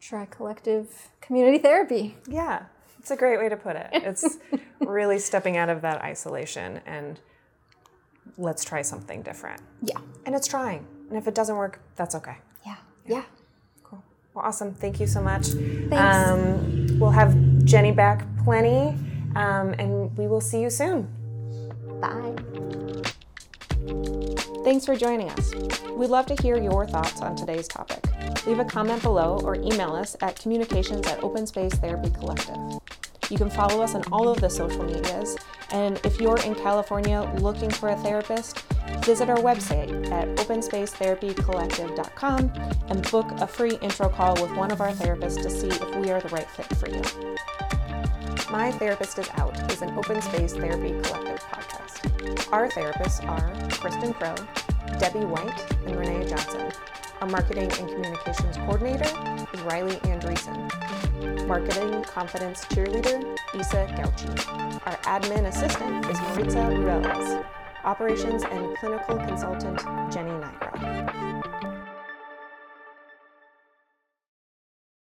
try 0.00 0.24
collective 0.26 1.10
community 1.20 1.58
therapy. 1.58 2.16
Yeah, 2.26 2.64
it's 2.98 3.10
a 3.10 3.16
great 3.16 3.38
way 3.38 3.48
to 3.48 3.56
put 3.56 3.76
it. 3.76 3.88
It's 3.92 4.38
really 4.80 5.18
stepping 5.18 5.56
out 5.56 5.68
of 5.68 5.82
that 5.82 6.02
isolation 6.02 6.80
and 6.86 7.20
let's 8.36 8.64
try 8.64 8.82
something 8.82 9.22
different. 9.22 9.60
Yeah. 9.82 9.98
And 10.26 10.34
it's 10.34 10.46
trying. 10.46 10.86
And 11.08 11.16
if 11.16 11.26
it 11.26 11.34
doesn't 11.34 11.56
work, 11.56 11.80
that's 11.96 12.14
okay. 12.14 12.36
Yeah. 12.66 12.76
Yeah. 13.06 13.22
Cool. 13.82 14.02
Well, 14.34 14.44
awesome. 14.44 14.74
Thank 14.74 15.00
you 15.00 15.06
so 15.06 15.22
much. 15.22 15.46
Thanks. 15.46 15.94
Um, 15.94 16.98
we'll 16.98 17.10
have 17.10 17.34
Jenny 17.64 17.92
back 17.92 18.26
plenty, 18.44 18.96
um, 19.36 19.74
and 19.78 20.16
we 20.16 20.26
will 20.26 20.40
see 20.40 20.60
you 20.60 20.70
soon. 20.70 21.08
Bye. 22.00 22.34
Thanks 24.64 24.84
for 24.84 24.96
joining 24.96 25.30
us. 25.30 25.54
We'd 25.96 26.10
love 26.10 26.26
to 26.26 26.42
hear 26.42 26.60
your 26.60 26.86
thoughts 26.86 27.22
on 27.22 27.36
today's 27.36 27.68
topic. 27.68 28.04
Leave 28.46 28.58
a 28.58 28.64
comment 28.64 29.02
below 29.02 29.40
or 29.44 29.54
email 29.54 29.94
us 29.94 30.16
at 30.20 30.38
communications 30.38 31.06
at 31.06 31.22
Open 31.22 31.46
Space 31.46 31.72
Therapy 31.74 32.10
Collective. 32.10 32.56
You 33.30 33.36
can 33.36 33.50
follow 33.50 33.82
us 33.82 33.94
on 33.94 34.02
all 34.10 34.28
of 34.28 34.40
the 34.40 34.48
social 34.48 34.82
medias, 34.84 35.36
and 35.70 36.00
if 36.04 36.18
you're 36.20 36.40
in 36.40 36.54
California 36.54 37.30
looking 37.40 37.68
for 37.70 37.90
a 37.90 37.96
therapist, 37.96 38.60
visit 39.04 39.28
our 39.28 39.36
website 39.36 40.10
at 40.10 40.26
openspacetherapycollective.com 40.36 42.52
and 42.88 43.10
book 43.10 43.30
a 43.32 43.46
free 43.46 43.76
intro 43.82 44.08
call 44.08 44.32
with 44.40 44.50
one 44.56 44.70
of 44.70 44.80
our 44.80 44.92
therapists 44.92 45.42
to 45.42 45.50
see 45.50 45.68
if 45.68 45.96
we 45.96 46.08
are 46.10 46.20
the 46.20 46.28
right 46.28 46.48
fit 46.50 46.64
for 46.76 46.88
you. 46.88 47.02
My 48.50 48.72
Therapist 48.72 49.18
is 49.18 49.28
Out 49.36 49.70
is 49.70 49.82
an 49.82 49.90
open 49.98 50.22
space 50.22 50.54
therapy 50.54 50.98
collective 51.02 51.40
podcast. 51.40 52.50
Our 52.50 52.68
therapists 52.68 53.22
are 53.28 53.52
Kristen 53.72 54.14
Crow, 54.14 54.36
Debbie 54.98 55.26
White, 55.26 55.52
and 55.84 55.98
Renee 55.98 56.26
Johnson. 56.26 56.72
Our 57.20 57.26
marketing 57.26 57.70
and 57.72 57.88
communications 57.88 58.56
coordinator 58.58 59.10
is 59.52 59.60
Riley 59.62 59.96
Andreessen. 60.06 61.48
Marketing 61.48 62.04
confidence 62.04 62.64
cheerleader, 62.66 63.36
Isa 63.58 63.88
Gauchi. 63.96 64.28
Our 64.86 64.96
admin 64.98 65.46
assistant 65.46 66.06
is 66.06 66.20
Maritza 66.20 66.58
Ruelas. 66.58 67.44
Operations 67.82 68.44
and 68.44 68.76
clinical 68.78 69.16
consultant, 69.16 69.80
Jenny 70.12 70.30